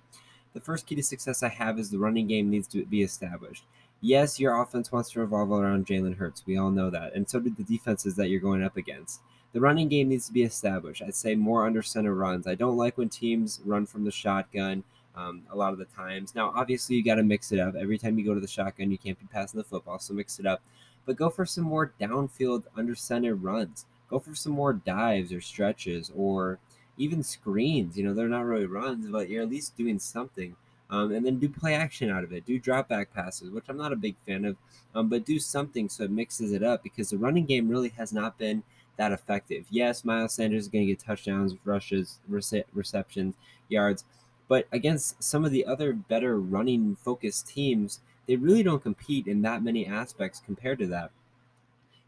The 0.51 0.59
first 0.59 0.85
key 0.85 0.95
to 0.95 1.01
success 1.01 1.43
I 1.43 1.47
have 1.47 1.79
is 1.79 1.89
the 1.89 1.97
running 1.97 2.27
game 2.27 2.49
needs 2.49 2.67
to 2.73 2.85
be 2.85 3.03
established. 3.03 3.63
Yes, 4.01 4.37
your 4.37 4.61
offense 4.61 4.91
wants 4.91 5.11
to 5.11 5.21
revolve 5.21 5.51
around 5.51 5.85
Jalen 5.85 6.17
Hurts. 6.17 6.43
We 6.45 6.57
all 6.57 6.71
know 6.71 6.89
that. 6.89 7.13
And 7.15 7.29
so 7.29 7.39
do 7.39 7.51
the 7.51 7.63
defenses 7.63 8.17
that 8.17 8.27
you're 8.27 8.41
going 8.41 8.65
up 8.65 8.75
against. 8.75 9.21
The 9.53 9.61
running 9.61 9.87
game 9.87 10.09
needs 10.09 10.27
to 10.27 10.33
be 10.33 10.43
established. 10.43 11.01
I'd 11.01 11.15
say 11.15 11.35
more 11.35 11.65
under 11.65 11.81
center 11.81 12.13
runs. 12.13 12.47
I 12.47 12.55
don't 12.55 12.75
like 12.75 12.97
when 12.97 13.07
teams 13.07 13.61
run 13.63 13.85
from 13.85 14.03
the 14.03 14.11
shotgun 14.11 14.83
um, 15.15 15.43
a 15.51 15.55
lot 15.55 15.71
of 15.71 15.79
the 15.79 15.85
times. 15.85 16.35
Now, 16.35 16.51
obviously, 16.53 16.97
you 16.97 17.03
got 17.05 17.15
to 17.15 17.23
mix 17.23 17.53
it 17.53 17.59
up. 17.59 17.75
Every 17.75 17.97
time 17.97 18.19
you 18.19 18.25
go 18.25 18.33
to 18.33 18.41
the 18.41 18.47
shotgun, 18.47 18.91
you 18.91 18.97
can't 18.97 19.17
be 19.17 19.27
passing 19.31 19.57
the 19.57 19.63
football, 19.63 19.99
so 19.99 20.13
mix 20.13 20.37
it 20.37 20.45
up. 20.45 20.61
But 21.09 21.17
go 21.17 21.31
for 21.31 21.43
some 21.43 21.63
more 21.63 21.91
downfield 21.99 22.65
under 22.77 22.93
center 22.93 23.33
runs. 23.33 23.87
Go 24.11 24.19
for 24.19 24.35
some 24.35 24.51
more 24.51 24.73
dives 24.73 25.33
or 25.33 25.41
stretches 25.41 26.11
or 26.15 26.59
even 26.99 27.23
screens. 27.23 27.97
You 27.97 28.03
know, 28.03 28.13
they're 28.13 28.29
not 28.29 28.45
really 28.45 28.67
runs, 28.67 29.07
but 29.07 29.27
you're 29.27 29.41
at 29.41 29.49
least 29.49 29.75
doing 29.75 29.97
something. 29.97 30.55
Um, 30.91 31.11
and 31.11 31.25
then 31.25 31.39
do 31.39 31.49
play 31.49 31.73
action 31.73 32.11
out 32.11 32.23
of 32.23 32.31
it. 32.31 32.45
Do 32.45 32.59
drop 32.59 32.89
back 32.89 33.11
passes, 33.11 33.49
which 33.49 33.63
I'm 33.69 33.75
not 33.75 33.91
a 33.91 33.95
big 33.95 34.17
fan 34.27 34.45
of, 34.45 34.55
um, 34.93 35.09
but 35.09 35.25
do 35.25 35.39
something 35.39 35.89
so 35.89 36.03
it 36.03 36.11
mixes 36.11 36.51
it 36.51 36.61
up 36.61 36.83
because 36.83 37.09
the 37.09 37.17
running 37.17 37.45
game 37.45 37.67
really 37.69 37.89
has 37.97 38.13
not 38.13 38.37
been 38.37 38.61
that 38.97 39.11
effective. 39.11 39.65
Yes, 39.71 40.05
Miles 40.05 40.33
Sanders 40.33 40.65
is 40.65 40.67
going 40.67 40.85
to 40.85 40.93
get 40.93 40.99
touchdowns, 40.99 41.55
rushes, 41.65 42.19
rece- 42.29 42.65
receptions, 42.71 43.33
yards, 43.67 44.03
but 44.47 44.67
against 44.71 45.23
some 45.23 45.43
of 45.43 45.49
the 45.49 45.65
other 45.65 45.91
better 45.91 46.39
running 46.39 46.97
focused 46.97 47.47
teams, 47.47 47.99
they 48.29 48.37
really 48.37 48.63
don't 48.63 48.83
compete 48.83 49.27
in 49.27 49.41
that 49.41 49.63
many 49.63 49.87
aspects 49.87 50.41
compared 50.45 50.77
to 50.79 50.87
that 50.87 51.11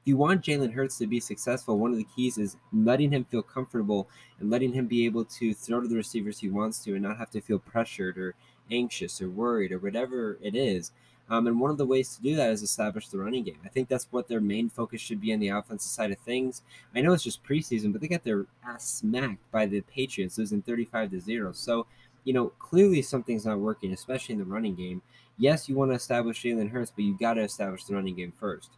if 0.02 0.08
you 0.08 0.18
want 0.18 0.42
Jalen 0.44 0.74
Hurts 0.74 0.98
to 0.98 1.06
be 1.06 1.20
successful, 1.20 1.78
one 1.78 1.92
of 1.92 1.98
the 1.98 2.08
keys 2.16 2.40
is 2.40 2.58
letting 2.74 3.12
him 3.12 3.24
feel 3.24 3.44
comfortable 3.44 4.10
and 4.40 4.50
letting 4.50 4.74
him 4.74 4.88
be 4.88 5.06
able 5.06 5.26
to 5.26 5.54
throw 5.54 5.80
to 5.80 5.88
the 5.88 5.96
receivers 5.96 6.40
he 6.40 6.50
wants 6.50 6.84
to 6.84 6.94
and 6.94 7.04
not 7.04 7.20
have 7.20 7.30
to 7.30 7.42
feel 7.42 7.60
pressured 7.60 8.18
or 8.18 8.34
anxious 8.72 9.22
or 9.22 9.30
worried 9.30 9.72
or 9.72 9.78
whatever 9.78 10.40
it 10.42 10.56
is. 10.56 10.92
Um, 11.30 11.46
and 11.46 11.60
one 11.60 11.70
of 11.70 11.78
the 11.78 11.86
ways 11.86 12.16
to 12.16 12.24
do 12.24 12.36
that 12.36 12.50
is 12.50 12.64
establish 12.64 13.10
the 13.10 13.20
running 13.20 13.44
game. 13.44 13.60
I 13.64 13.70
think 13.70 13.90
that's 13.90 14.08
what 14.10 14.28
their 14.28 14.42
main 14.42 14.70
focus 14.70 15.00
should 15.00 15.22
be 15.22 15.34
on 15.34 15.40
the 15.40 15.50
offensive 15.50 15.92
side 15.92 16.12
of 16.12 16.18
things. 16.18 16.64
I 16.96 17.02
know 17.02 17.14
it's 17.14 17.24
just 17.24 17.44
preseason, 17.44 17.92
but 17.92 18.02
they 18.02 18.08
got 18.08 18.24
their 18.24 18.48
ass 18.66 18.92
smacked 18.92 19.52
by 19.52 19.68
the 19.68 19.82
Patriots, 19.82 20.40
losing 20.40 20.64
35 20.64 21.12
to 21.12 21.20
0. 21.20 21.52
So, 21.52 21.86
you 22.24 22.34
know, 22.34 22.50
clearly 22.60 23.02
something's 23.02 23.46
not 23.46 23.60
working, 23.60 23.94
especially 23.94 24.34
in 24.34 24.40
the 24.40 24.46
running 24.46 24.76
game. 24.76 25.02
Yes, 25.38 25.68
you 25.68 25.76
want 25.76 25.92
to 25.92 25.96
establish 25.96 26.44
Jalen 26.44 26.70
Hurts, 26.70 26.92
but 26.96 27.04
you 27.04 27.18
got 27.18 27.36
to 27.36 27.42
establish 27.42 27.84
the 27.86 27.96
running 27.96 28.16
game 28.16 28.34
first. 28.40 28.72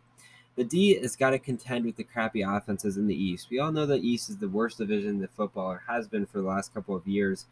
The 0.55 0.63
D 0.63 0.99
has 1.01 1.15
got 1.15 1.31
to 1.31 1.39
contend 1.39 1.85
with 1.85 1.95
the 1.95 2.03
crappy 2.03 2.41
offenses 2.41 2.97
in 2.97 3.07
the 3.07 3.15
East. 3.15 3.49
We 3.49 3.59
all 3.59 3.71
know 3.71 3.85
the 3.85 3.95
East 3.95 4.29
is 4.29 4.37
the 4.37 4.47
worst 4.47 4.77
division 4.77 5.19
that 5.21 5.35
football 5.35 5.71
or 5.71 5.83
has 5.87 6.07
been 6.07 6.25
for 6.27 6.39
the 6.39 6.47
last 6.47 6.73
couple 6.73 6.95
of 6.95 7.07
years. 7.07 7.47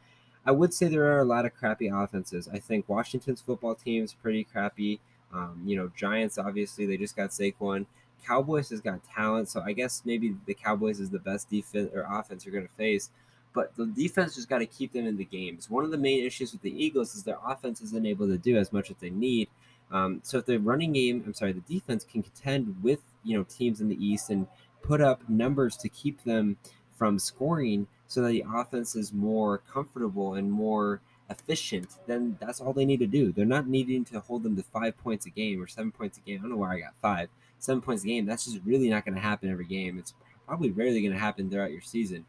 I 0.46 0.52
would 0.52 0.74
say 0.74 0.88
there 0.88 1.12
are 1.16 1.22
a 1.22 1.26
lot 1.26 1.46
of 1.46 1.54
crappy 1.54 1.88
offenses. 1.88 2.48
I 2.52 2.60
think 2.60 2.88
Washington's 2.88 3.42
football 3.42 3.76
team 3.76 4.04
is 4.04 4.14
pretty 4.14 4.44
crappy. 4.44 5.00
Um, 5.34 5.62
you 5.66 5.76
know, 5.76 5.92
Giants 5.96 6.38
obviously 6.38 6.86
they 6.86 6.98
just 6.98 7.16
got 7.16 7.30
Saquon. 7.30 7.86
Cowboys 8.26 8.70
has 8.70 8.82
got 8.82 9.04
talent, 9.04 9.50
so 9.50 9.62
I 9.62 9.74
guess 9.74 10.04
maybe 10.06 10.36
the 10.46 10.54
Cowboys 10.54 11.00
is 11.00 11.10
the 11.10 11.20
best 11.20 11.50
defense 11.50 11.90
or 11.94 12.06
offense 12.10 12.46
you're 12.46 12.54
going 12.54 12.68
to 12.68 12.74
face. 12.76 13.10
But 13.54 13.76
the 13.76 13.86
defense 13.86 14.36
just 14.36 14.50
got 14.50 14.60
to 14.60 14.66
keep 14.66 14.94
them 14.94 15.06
in 15.06 15.18
the 15.18 15.26
games. 15.26 15.70
One 15.70 15.84
of 15.84 15.92
the 15.92 15.98
main 15.98 16.26
issues 16.26 16.54
with 16.54 16.62
the 16.62 16.72
Eagles 16.72 17.16
is 17.16 17.24
their 17.24 17.38
offense 17.46 17.82
isn't 17.82 18.06
able 18.06 18.28
to 18.28 18.38
do 18.38 18.58
as 18.58 18.72
much 18.72 18.90
as 18.90 18.98
they 18.98 19.10
need. 19.10 19.50
Um, 19.92 20.22
so 20.24 20.38
if 20.38 20.46
the 20.46 20.58
running 20.58 20.94
game, 20.94 21.22
I'm 21.26 21.34
sorry, 21.34 21.52
the 21.52 21.60
defense 21.62 22.06
can 22.10 22.24
contend 22.24 22.82
with 22.82 23.00
you 23.24 23.38
know 23.38 23.44
teams 23.44 23.82
in 23.82 23.90
the 23.90 24.06
East 24.06 24.30
and 24.30 24.48
put 24.82 25.02
up 25.02 25.28
numbers 25.30 25.76
to 25.78 25.90
keep 25.90 26.24
them 26.24 26.58
from 26.98 27.20
scoring, 27.20 27.88
so 28.08 28.22
that 28.22 28.30
the 28.30 28.46
offense 28.56 28.96
is 28.96 29.12
more 29.12 29.58
comfortable 29.58 30.36
and 30.36 30.52
more 30.52 31.02
efficient, 31.32 31.88
then 32.08 32.38
that's 32.40 32.60
all 32.60 32.74
they 32.74 32.86
need 32.86 33.00
to 33.00 33.08
do. 33.08 33.32
They're 33.32 33.46
not 33.46 33.68
needing 33.68 34.06
to 34.06 34.20
hold 34.20 34.44
them 34.44 34.56
to 34.58 34.64
five 34.64 34.98
points 34.98 35.26
a 35.26 35.30
game 35.30 35.62
or 35.62 35.68
seven 35.68 35.92
points 35.92 36.18
a 36.18 36.22
game. 36.22 36.40
I 36.40 36.42
don't 36.42 36.52
know 36.52 36.58
why 36.58 36.76
I 36.76 36.80
got 36.80 36.94
five, 37.02 37.30
seven 37.58 37.82
points 37.82 38.04
a 38.04 38.08
game. 38.08 38.26
That's 38.26 38.46
just 38.46 38.60
really 38.66 38.90
not 38.90 39.06
going 39.06 39.16
to 39.16 39.22
happen 39.22 39.50
every 39.50 39.66
game. 39.66 39.98
It's 39.98 40.14
probably 40.46 40.70
rarely 40.70 41.02
going 41.02 41.14
to 41.14 41.20
happen 41.20 41.50
throughout 41.50 41.72
your 41.72 41.82
season. 41.82 42.26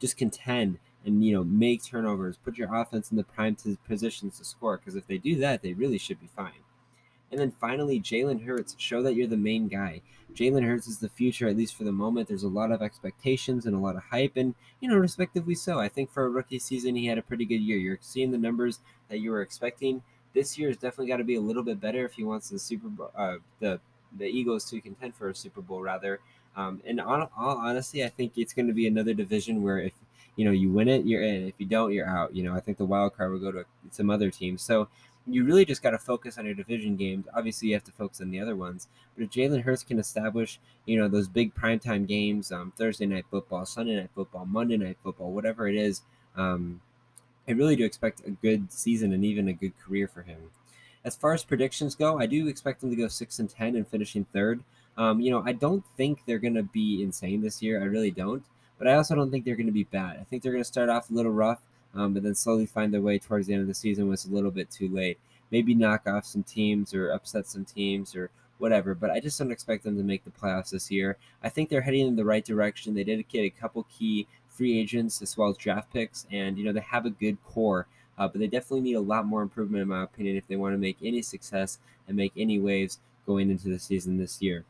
Just 0.00 0.16
contend 0.16 0.78
and 1.04 1.24
you 1.24 1.32
know 1.32 1.44
make 1.44 1.84
turnovers, 1.84 2.36
put 2.36 2.58
your 2.58 2.74
offense 2.74 3.10
in 3.10 3.16
the 3.16 3.24
prime 3.24 3.56
positions 3.86 4.38
to 4.38 4.44
score. 4.44 4.76
Because 4.76 4.96
if 4.96 5.06
they 5.06 5.18
do 5.18 5.36
that, 5.36 5.62
they 5.62 5.72
really 5.72 5.98
should 5.98 6.20
be 6.20 6.28
fine. 6.34 6.64
And 7.30 7.40
then 7.40 7.52
finally, 7.60 8.00
Jalen 8.00 8.44
Hurts, 8.44 8.76
show 8.78 9.02
that 9.02 9.14
you're 9.14 9.26
the 9.26 9.36
main 9.36 9.68
guy. 9.68 10.02
Jalen 10.32 10.64
Hurts 10.64 10.86
is 10.86 10.98
the 10.98 11.08
future, 11.08 11.48
at 11.48 11.56
least 11.56 11.74
for 11.74 11.84
the 11.84 11.92
moment. 11.92 12.28
There's 12.28 12.42
a 12.42 12.48
lot 12.48 12.70
of 12.70 12.82
expectations 12.82 13.66
and 13.66 13.74
a 13.74 13.80
lot 13.80 13.96
of 13.96 14.02
hype, 14.10 14.36
and 14.36 14.54
you 14.80 14.88
know, 14.88 14.96
respectively 14.96 15.54
so. 15.54 15.80
I 15.80 15.88
think 15.88 16.12
for 16.12 16.24
a 16.24 16.30
rookie 16.30 16.58
season, 16.58 16.94
he 16.94 17.06
had 17.06 17.18
a 17.18 17.22
pretty 17.22 17.44
good 17.44 17.60
year. 17.60 17.78
You're 17.78 17.98
seeing 18.00 18.30
the 18.30 18.38
numbers 18.38 18.80
that 19.08 19.18
you 19.18 19.30
were 19.30 19.42
expecting. 19.42 20.02
This 20.34 20.58
year 20.58 20.68
has 20.68 20.76
definitely 20.76 21.08
got 21.08 21.16
to 21.16 21.24
be 21.24 21.36
a 21.36 21.40
little 21.40 21.62
bit 21.62 21.80
better 21.80 22.04
if 22.04 22.12
he 22.12 22.24
wants 22.24 22.50
the 22.50 22.58
Super 22.58 22.88
Bowl, 22.88 23.10
uh, 23.16 23.36
the 23.60 23.80
the 24.16 24.26
Eagles 24.26 24.70
to 24.70 24.80
contend 24.80 25.14
for 25.14 25.28
a 25.28 25.34
Super 25.34 25.60
Bowl, 25.60 25.80
rather. 25.80 26.20
Um, 26.56 26.80
and 26.86 27.00
on 27.00 27.28
all 27.36 27.58
honesty, 27.58 28.02
I 28.04 28.08
think 28.08 28.32
it's 28.36 28.54
going 28.54 28.66
to 28.66 28.72
be 28.72 28.86
another 28.86 29.14
division 29.14 29.62
where 29.62 29.78
if 29.78 29.92
you 30.36 30.44
know 30.44 30.50
you 30.50 30.70
win 30.70 30.88
it, 30.88 31.04
you're 31.04 31.22
in. 31.22 31.46
If 31.46 31.54
you 31.58 31.66
don't, 31.66 31.92
you're 31.92 32.08
out. 32.08 32.34
You 32.34 32.44
know, 32.44 32.54
I 32.54 32.60
think 32.60 32.78
the 32.78 32.84
wild 32.84 33.16
card 33.16 33.32
will 33.32 33.38
go 33.38 33.52
to 33.52 33.64
some 33.90 34.10
other 34.10 34.30
team. 34.30 34.58
So 34.58 34.88
you 35.26 35.44
really 35.44 35.64
just 35.64 35.82
got 35.82 35.90
to 35.90 35.98
focus 35.98 36.38
on 36.38 36.46
your 36.46 36.54
division 36.54 36.96
games. 36.96 37.26
Obviously, 37.34 37.68
you 37.68 37.74
have 37.74 37.84
to 37.84 37.92
focus 37.92 38.20
on 38.20 38.30
the 38.30 38.40
other 38.40 38.54
ones. 38.54 38.88
But 39.16 39.24
if 39.24 39.30
Jalen 39.30 39.62
Hurts 39.62 39.82
can 39.82 39.98
establish, 39.98 40.60
you 40.84 40.98
know, 40.98 41.08
those 41.08 41.28
big 41.28 41.54
primetime 41.54 42.06
games, 42.06 42.52
um, 42.52 42.72
Thursday 42.76 43.06
night 43.06 43.24
football, 43.30 43.66
Sunday 43.66 43.96
night 43.96 44.10
football, 44.14 44.46
Monday 44.46 44.76
night 44.76 44.98
football, 45.02 45.32
whatever 45.32 45.66
it 45.66 45.74
is, 45.74 46.02
um, 46.36 46.80
I 47.48 47.52
really 47.52 47.76
do 47.76 47.84
expect 47.84 48.26
a 48.26 48.30
good 48.30 48.72
season 48.72 49.12
and 49.12 49.24
even 49.24 49.48
a 49.48 49.52
good 49.52 49.72
career 49.78 50.08
for 50.08 50.22
him. 50.22 50.50
As 51.04 51.16
far 51.16 51.32
as 51.32 51.44
predictions 51.44 51.94
go, 51.94 52.18
I 52.18 52.26
do 52.26 52.48
expect 52.48 52.82
him 52.82 52.90
to 52.90 52.96
go 52.96 53.08
six 53.08 53.38
and 53.38 53.48
ten 53.48 53.76
and 53.76 53.86
finishing 53.86 54.26
third. 54.32 54.62
Um, 54.96 55.20
you 55.20 55.30
know, 55.30 55.42
I 55.44 55.52
don't 55.52 55.84
think 55.96 56.22
they're 56.26 56.38
going 56.38 56.54
to 56.54 56.62
be 56.62 57.02
insane 57.02 57.42
this 57.42 57.62
year. 57.62 57.80
I 57.82 57.84
really 57.84 58.10
don't. 58.10 58.44
But 58.78 58.88
I 58.88 58.94
also 58.94 59.14
don't 59.14 59.30
think 59.30 59.44
they're 59.44 59.56
going 59.56 59.66
to 59.66 59.72
be 59.72 59.84
bad. 59.84 60.18
I 60.20 60.24
think 60.24 60.42
they're 60.42 60.52
going 60.52 60.64
to 60.64 60.68
start 60.68 60.90
off 60.90 61.10
a 61.10 61.14
little 61.14 61.32
rough 61.32 61.60
um, 61.96 62.12
but 62.12 62.22
then 62.22 62.34
slowly 62.34 62.66
find 62.66 62.92
their 62.92 63.00
way 63.00 63.18
towards 63.18 63.46
the 63.46 63.54
end 63.54 63.62
of 63.62 63.68
the 63.68 63.74
season 63.74 64.12
it's 64.12 64.26
a 64.26 64.30
little 64.30 64.50
bit 64.50 64.70
too 64.70 64.88
late. 64.88 65.18
Maybe 65.50 65.74
knock 65.74 66.06
off 66.06 66.26
some 66.26 66.42
teams 66.42 66.92
or 66.92 67.10
upset 67.10 67.46
some 67.46 67.64
teams 67.64 68.14
or 68.14 68.30
whatever. 68.58 68.94
But 68.94 69.10
I 69.10 69.20
just 69.20 69.38
don't 69.38 69.52
expect 69.52 69.84
them 69.84 69.96
to 69.96 70.02
make 70.02 70.24
the 70.24 70.30
playoffs 70.30 70.70
this 70.70 70.90
year. 70.90 71.16
I 71.42 71.48
think 71.48 71.68
they're 71.68 71.80
heading 71.80 72.06
in 72.06 72.16
the 72.16 72.24
right 72.24 72.44
direction. 72.44 72.94
They 72.94 73.04
did 73.04 73.28
get 73.28 73.44
a 73.44 73.50
couple 73.50 73.86
key 73.96 74.26
free 74.48 74.78
agents 74.78 75.22
as 75.22 75.36
well 75.36 75.50
as 75.50 75.56
draft 75.56 75.92
picks, 75.92 76.26
and 76.30 76.58
you 76.58 76.64
know 76.64 76.72
they 76.72 76.80
have 76.80 77.06
a 77.06 77.10
good 77.10 77.38
core. 77.44 77.86
Uh, 78.18 78.26
but 78.26 78.40
they 78.40 78.46
definitely 78.46 78.80
need 78.80 78.94
a 78.94 79.00
lot 79.00 79.26
more 79.26 79.42
improvement, 79.42 79.82
in 79.82 79.88
my 79.88 80.02
opinion, 80.02 80.36
if 80.36 80.46
they 80.48 80.56
want 80.56 80.72
to 80.72 80.78
make 80.78 80.96
any 81.02 81.20
success 81.20 81.78
and 82.08 82.16
make 82.16 82.32
any 82.34 82.58
waves 82.58 82.98
going 83.26 83.50
into 83.50 83.68
the 83.68 83.78
season 83.78 84.16
this 84.16 84.40
year. 84.40 84.64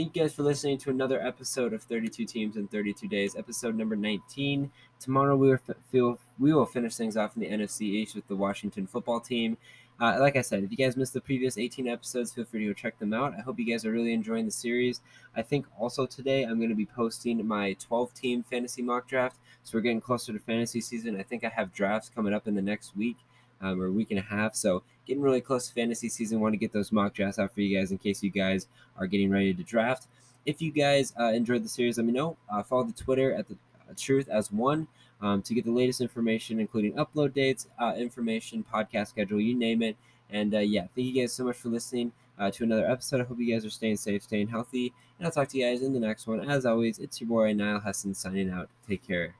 Thank 0.00 0.16
you 0.16 0.22
guys 0.22 0.32
for 0.32 0.44
listening 0.44 0.78
to 0.78 0.88
another 0.88 1.20
episode 1.20 1.74
of 1.74 1.82
32 1.82 2.24
Teams 2.24 2.56
in 2.56 2.66
32 2.68 3.06
Days, 3.06 3.36
episode 3.36 3.76
number 3.76 3.94
19. 3.94 4.70
Tomorrow 4.98 5.36
we 5.36 5.54
will, 5.92 6.18
we 6.38 6.54
will 6.54 6.64
finish 6.64 6.96
things 6.96 7.18
off 7.18 7.36
in 7.36 7.42
the 7.42 7.50
NFC 7.50 7.82
East 7.82 8.14
with 8.14 8.26
the 8.26 8.34
Washington 8.34 8.86
football 8.86 9.20
team. 9.20 9.58
Uh, 10.00 10.16
like 10.18 10.36
I 10.36 10.40
said, 10.40 10.64
if 10.64 10.70
you 10.70 10.78
guys 10.78 10.96
missed 10.96 11.12
the 11.12 11.20
previous 11.20 11.58
18 11.58 11.86
episodes, 11.86 12.32
feel 12.32 12.46
free 12.46 12.60
to 12.60 12.68
go 12.68 12.72
check 12.72 12.98
them 12.98 13.12
out. 13.12 13.34
I 13.36 13.42
hope 13.42 13.58
you 13.58 13.70
guys 13.70 13.84
are 13.84 13.92
really 13.92 14.14
enjoying 14.14 14.46
the 14.46 14.50
series. 14.50 15.02
I 15.36 15.42
think 15.42 15.66
also 15.78 16.06
today 16.06 16.44
I'm 16.44 16.56
going 16.56 16.70
to 16.70 16.74
be 16.74 16.86
posting 16.86 17.46
my 17.46 17.74
12 17.74 18.14
team 18.14 18.42
fantasy 18.42 18.80
mock 18.80 19.06
draft. 19.06 19.36
So 19.64 19.76
we're 19.76 19.82
getting 19.82 20.00
closer 20.00 20.32
to 20.32 20.38
fantasy 20.38 20.80
season. 20.80 21.20
I 21.20 21.24
think 21.24 21.44
I 21.44 21.50
have 21.50 21.74
drafts 21.74 22.08
coming 22.08 22.32
up 22.32 22.48
in 22.48 22.54
the 22.54 22.62
next 22.62 22.96
week 22.96 23.18
um, 23.60 23.80
or 23.80 23.86
a 23.86 23.92
week 23.92 24.10
and 24.10 24.18
a 24.18 24.22
half. 24.22 24.54
So 24.54 24.82
getting 25.06 25.22
really 25.22 25.40
close 25.40 25.68
to 25.68 25.74
fantasy 25.74 26.08
season. 26.08 26.40
Want 26.40 26.52
to 26.52 26.58
get 26.58 26.72
those 26.72 26.92
mock 26.92 27.14
drafts 27.14 27.38
out 27.38 27.52
for 27.52 27.60
you 27.60 27.76
guys 27.76 27.90
in 27.90 27.98
case 27.98 28.22
you 28.22 28.30
guys 28.30 28.66
are 28.98 29.06
getting 29.06 29.30
ready 29.30 29.52
to 29.54 29.62
draft. 29.62 30.06
If 30.46 30.62
you 30.62 30.70
guys 30.70 31.12
uh, 31.18 31.32
enjoyed 31.32 31.64
the 31.64 31.68
series, 31.68 31.98
let 31.98 32.06
me 32.06 32.12
know. 32.12 32.36
Uh, 32.52 32.62
follow 32.62 32.84
the 32.84 32.92
Twitter 32.92 33.34
at 33.34 33.48
the 33.48 33.54
uh, 33.88 33.94
Truth 33.96 34.28
as 34.28 34.50
one 34.50 34.86
um, 35.20 35.42
to 35.42 35.54
get 35.54 35.64
the 35.64 35.72
latest 35.72 36.00
information, 36.00 36.60
including 36.60 36.94
upload 36.94 37.34
dates, 37.34 37.66
uh, 37.78 37.94
information, 37.96 38.64
podcast 38.72 39.08
schedule, 39.08 39.40
you 39.40 39.54
name 39.54 39.82
it. 39.82 39.96
And 40.30 40.54
uh, 40.54 40.60
yeah, 40.60 40.86
thank 40.94 41.08
you 41.08 41.22
guys 41.22 41.32
so 41.32 41.44
much 41.44 41.56
for 41.56 41.68
listening 41.68 42.12
uh, 42.38 42.50
to 42.52 42.64
another 42.64 42.88
episode. 42.88 43.20
I 43.20 43.24
hope 43.24 43.38
you 43.38 43.52
guys 43.52 43.66
are 43.66 43.70
staying 43.70 43.96
safe, 43.96 44.22
staying 44.22 44.48
healthy, 44.48 44.92
and 45.18 45.26
I'll 45.26 45.32
talk 45.32 45.48
to 45.48 45.58
you 45.58 45.66
guys 45.66 45.82
in 45.82 45.92
the 45.92 46.00
next 46.00 46.26
one. 46.26 46.48
As 46.48 46.64
always, 46.64 46.98
it's 46.98 47.20
your 47.20 47.28
boy 47.28 47.52
Niall 47.52 47.80
Heston 47.80 48.14
signing 48.14 48.50
out. 48.50 48.70
Take 48.88 49.06
care. 49.06 49.34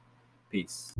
Peace. 0.51 0.93